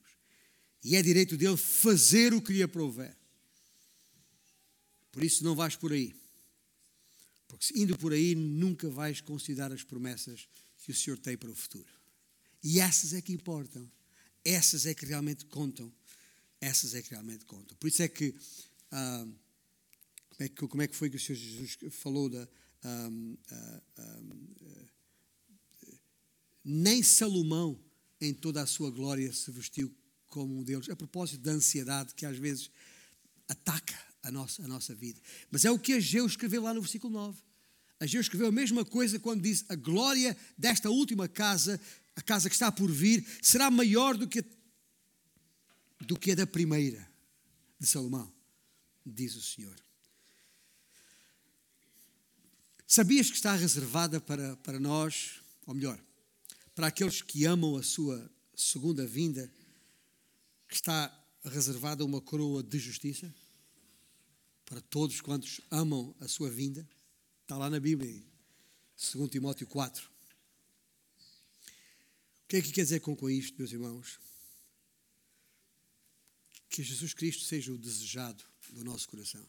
E 0.83 0.95
é 0.95 1.01
direito 1.01 1.37
dele 1.37 1.57
fazer 1.57 2.33
o 2.33 2.41
que 2.41 2.53
lhe 2.53 2.63
aprouver. 2.63 3.15
Por 5.11 5.23
isso 5.23 5.43
não 5.43 5.55
vais 5.55 5.75
por 5.75 5.93
aí. 5.93 6.15
Porque 7.47 7.79
indo 7.79 7.97
por 7.97 8.13
aí 8.13 8.33
nunca 8.33 8.89
vais 8.89 9.21
considerar 9.21 9.71
as 9.71 9.83
promessas 9.83 10.47
que 10.83 10.91
o 10.91 10.95
Senhor 10.95 11.19
tem 11.19 11.37
para 11.37 11.51
o 11.51 11.55
futuro. 11.55 11.91
E 12.63 12.79
essas 12.79 13.13
é 13.13 13.21
que 13.21 13.33
importam. 13.33 13.89
Essas 14.43 14.85
é 14.85 14.93
que 14.93 15.05
realmente 15.05 15.45
contam. 15.45 15.91
Essas 16.59 16.95
é 16.95 17.01
que 17.01 17.11
realmente 17.11 17.45
contam. 17.45 17.75
Por 17.77 17.87
isso 17.87 18.01
é 18.01 18.07
que. 18.07 18.33
Ah, 18.91 19.27
como, 20.29 20.43
é 20.43 20.49
que 20.49 20.67
como 20.67 20.81
é 20.81 20.87
que 20.87 20.95
foi 20.95 21.09
que 21.09 21.15
o 21.15 21.19
Senhor 21.19 21.37
Jesus 21.37 21.77
falou 21.91 22.29
da. 22.29 22.47
Nem 26.63 27.01
Salomão, 27.01 27.79
em 28.19 28.33
toda 28.33 28.61
a 28.61 28.67
sua 28.67 28.91
glória, 28.91 29.31
se 29.33 29.49
vestiu 29.51 29.93
como 30.27 30.59
um 30.59 30.63
deles. 30.63 30.89
A 30.89 30.95
propósito 30.95 31.41
da 31.41 31.51
ansiedade 31.51 32.13
que 32.13 32.25
às 32.25 32.37
vezes 32.37 32.69
ataca 33.47 33.97
a 34.23 34.31
nossa, 34.31 34.63
a 34.63 34.67
nossa 34.67 34.93
vida. 34.93 35.19
Mas 35.49 35.65
é 35.65 35.71
o 35.71 35.79
que 35.79 35.93
Ageu 35.93 36.25
escreveu 36.25 36.63
lá 36.63 36.73
no 36.73 36.81
versículo 36.81 37.13
9. 37.13 37.41
Ageu 37.99 38.21
escreveu 38.21 38.47
a 38.47 38.51
mesma 38.51 38.83
coisa 38.83 39.19
quando 39.19 39.41
diz: 39.41 39.65
A 39.69 39.75
glória 39.75 40.35
desta 40.57 40.89
última 40.89 41.27
casa, 41.27 41.79
a 42.15 42.21
casa 42.21 42.49
que 42.49 42.55
está 42.55 42.71
por 42.71 42.91
vir, 42.91 43.25
será 43.41 43.69
maior 43.69 44.17
do 44.17 44.27
que 44.27 44.43
do 46.01 46.17
que 46.17 46.31
a 46.31 46.35
da 46.35 46.47
primeira 46.47 47.07
de 47.79 47.85
Salomão, 47.85 48.33
diz 49.05 49.35
o 49.35 49.41
Senhor. 49.41 49.75
Sabias 52.87 53.29
que 53.29 53.37
está 53.37 53.55
reservada 53.55 54.19
para, 54.19 54.57
para 54.57 54.79
nós, 54.79 55.41
ou 55.65 55.73
melhor, 55.73 55.97
para 56.75 56.87
aqueles 56.87 57.21
que 57.21 57.45
amam 57.45 57.77
a 57.77 57.83
sua 57.83 58.29
segunda 58.53 59.07
vinda, 59.07 59.49
que 60.67 60.75
está 60.75 61.09
reservada 61.43 62.03
uma 62.03 62.19
coroa 62.19 62.61
de 62.61 62.77
justiça? 62.77 63.33
Para 64.65 64.81
todos 64.81 65.21
quantos 65.21 65.61
amam 65.71 66.13
a 66.19 66.27
sua 66.27 66.49
vinda? 66.49 66.87
Está 67.41 67.57
lá 67.57 67.69
na 67.69 67.79
Bíblia, 67.79 68.23
2 69.13 69.29
Timóteo 69.29 69.67
4. 69.67 70.09
O 72.43 72.47
que 72.47 72.57
é 72.57 72.61
que 72.61 72.71
quer 72.71 72.83
dizer 72.83 72.99
com, 72.99 73.15
com 73.15 73.29
isto, 73.29 73.57
meus 73.57 73.71
irmãos? 73.71 74.19
Que 76.69 76.83
Jesus 76.83 77.13
Cristo 77.13 77.43
seja 77.45 77.71
o 77.71 77.77
desejado 77.77 78.50
do 78.71 78.83
nosso 78.83 79.07
coração, 79.07 79.45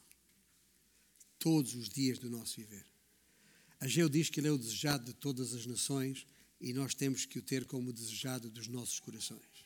todos 1.39 1.73
os 1.75 1.89
dias 1.89 2.19
do 2.19 2.29
nosso 2.29 2.57
viver. 2.57 2.85
Ageu 3.79 4.07
diz 4.07 4.29
que 4.29 4.39
ele 4.39 4.47
é 4.47 4.51
o 4.51 4.57
desejado 4.57 5.05
de 5.05 5.13
todas 5.13 5.53
as 5.53 5.65
nações 5.65 6.25
e 6.59 6.73
nós 6.73 6.93
temos 6.93 7.25
que 7.25 7.39
o 7.39 7.41
ter 7.41 7.65
como 7.65 7.91
desejado 7.91 8.49
dos 8.49 8.67
nossos 8.67 8.99
corações. 8.99 9.65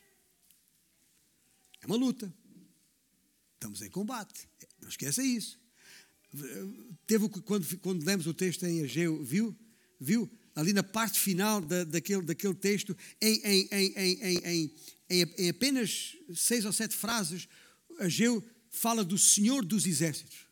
É 1.82 1.86
uma 1.86 1.96
luta. 1.96 2.34
Estamos 3.54 3.82
em 3.82 3.90
combate. 3.90 4.50
Não 4.82 4.90
esqueça 4.90 5.24
isso. 5.24 5.60
Teve 7.06 7.30
quando, 7.30 7.78
quando 7.80 8.06
lemos 8.06 8.28
o 8.28 8.34
texto 8.34 8.66
em 8.66 8.84
Ageu, 8.84 9.24
viu? 9.24 9.56
Viu? 10.00 10.30
Ali 10.56 10.74
na 10.74 10.84
parte 10.84 11.20
final 11.20 11.62
da, 11.62 11.84
daquele, 11.84 12.24
daquele 12.24 12.56
texto, 12.56 12.98
em, 13.22 13.40
em, 13.44 13.68
em, 13.72 14.72
em, 15.10 15.50
apenas 15.50 16.16
seis 16.36 16.66
ou 16.66 16.74
sete 16.74 16.96
frases, 16.96 17.48
Ageu 18.00 18.44
fala 18.70 19.04
do 19.04 19.18
Senhor 19.18 19.64
dos 19.66 19.86
Exércitos. 19.86 20.48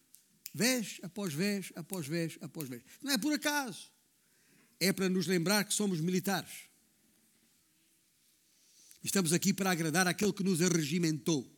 Vez 0.53 0.99
após 1.03 1.33
vez, 1.33 1.71
após 1.75 2.07
vez, 2.07 2.37
após 2.41 2.69
vez. 2.69 2.81
Não 3.01 3.11
é 3.11 3.17
por 3.17 3.33
acaso 3.33 3.95
é 4.79 4.91
para 4.91 5.09
nos 5.09 5.27
lembrar 5.27 5.63
que 5.65 5.73
somos 5.73 5.99
militares. 5.99 6.51
Estamos 9.03 9.33
aqui 9.33 9.53
para 9.53 9.71
agradar 9.71 10.07
aquele 10.07 10.33
que 10.33 10.43
nos 10.43 10.61
arregimentou. 10.61 11.51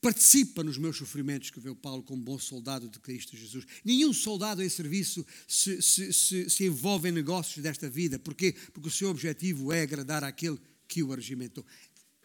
Participa 0.00 0.62
nos 0.62 0.78
meus 0.78 0.96
sofrimentos, 0.96 1.50
o 1.50 1.74
Paulo 1.74 2.02
como 2.02 2.22
bom 2.22 2.38
soldado 2.38 2.88
de 2.88 2.98
Cristo 3.00 3.36
Jesus. 3.36 3.66
Nenhum 3.84 4.12
soldado 4.12 4.62
em 4.62 4.68
serviço 4.68 5.26
se, 5.46 5.82
se, 5.82 6.12
se, 6.12 6.48
se 6.48 6.64
envolve 6.64 7.08
em 7.08 7.12
negócios 7.12 7.62
desta 7.62 7.90
vida. 7.90 8.18
Porquê? 8.18 8.54
Porque 8.72 8.88
o 8.88 8.92
seu 8.92 9.10
objetivo 9.10 9.72
é 9.72 9.82
agradar 9.82 10.22
aquele 10.24 10.58
que 10.86 11.02
o 11.02 11.12
arregimentou. 11.12 11.66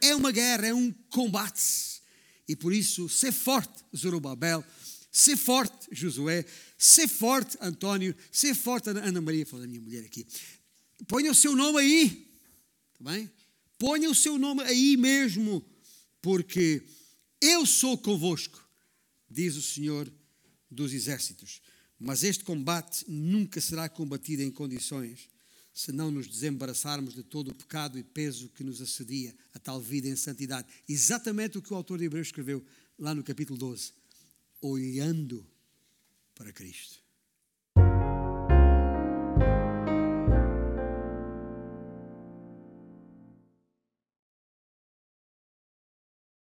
É 0.04 0.16
uma 0.16 0.32
guerra, 0.32 0.68
é 0.68 0.74
um 0.74 0.91
combate. 1.10 2.01
E 2.47 2.56
por 2.56 2.74
isso, 2.74 3.08
ser 3.08 3.32
forte, 3.32 3.84
Zorobabel, 3.95 4.64
ser 5.12 5.38
forte, 5.38 5.88
Josué, 5.91 6.45
Ser 6.84 7.08
forte, 7.08 7.58
António. 7.62 8.14
Ser 8.30 8.54
forte, 8.54 8.89
Ana 8.89 9.22
Maria. 9.22 9.45
Falando 9.45 9.64
da 9.64 9.70
minha 9.70 9.80
mulher 9.80 10.04
aqui. 10.04 10.28
Ponha 11.08 11.32
o 11.32 11.36
seu 11.36 11.56
nome 11.56 11.80
aí. 11.80 12.28
Está 12.91 13.10
bem? 13.10 13.32
Ponha 13.78 14.10
o 14.10 14.14
seu 14.14 14.38
nome 14.38 14.64
aí 14.64 14.97
mesmo. 14.97 15.64
Porque 16.22 16.84
eu 17.39 17.66
sou 17.66 17.97
convosco, 17.97 18.62
diz 19.30 19.56
o 19.56 19.62
Senhor 19.62 20.12
dos 20.70 20.91
Exércitos. 20.91 21.62
Mas 21.97 22.22
este 22.26 22.43
combate 22.43 23.06
nunca 23.08 23.62
será 23.62 23.88
combatido 23.88 24.43
em 24.43 24.51
condições 24.51 25.30
se 25.74 25.92
não 25.92 26.12
nos 26.12 26.28
desembaraçarmos 26.28 27.16
de 27.16 27.24
todo 27.24 27.50
o 27.50 27.56
pecado 27.56 27.98
e 27.98 28.04
peso 28.04 28.50
que 28.50 28.64
nos 28.64 28.82
assedia 28.82 29.36
a 29.54 29.60
tal 29.60 29.82
vida 29.82 30.08
em 30.08 30.16
santidade. 30.16 30.68
Exatamente 30.88 31.58
o 31.58 31.62
que 31.62 31.74
o 31.74 31.76
autor 31.76 31.98
de 31.98 32.06
Hebreus 32.06 32.28
escreveu 32.28 32.64
lá 32.98 33.16
no 33.16 33.24
capítulo 33.24 33.58
12. 33.58 33.92
Olhando 34.62 35.46
para 36.36 36.54
Cristo. 36.54 37.03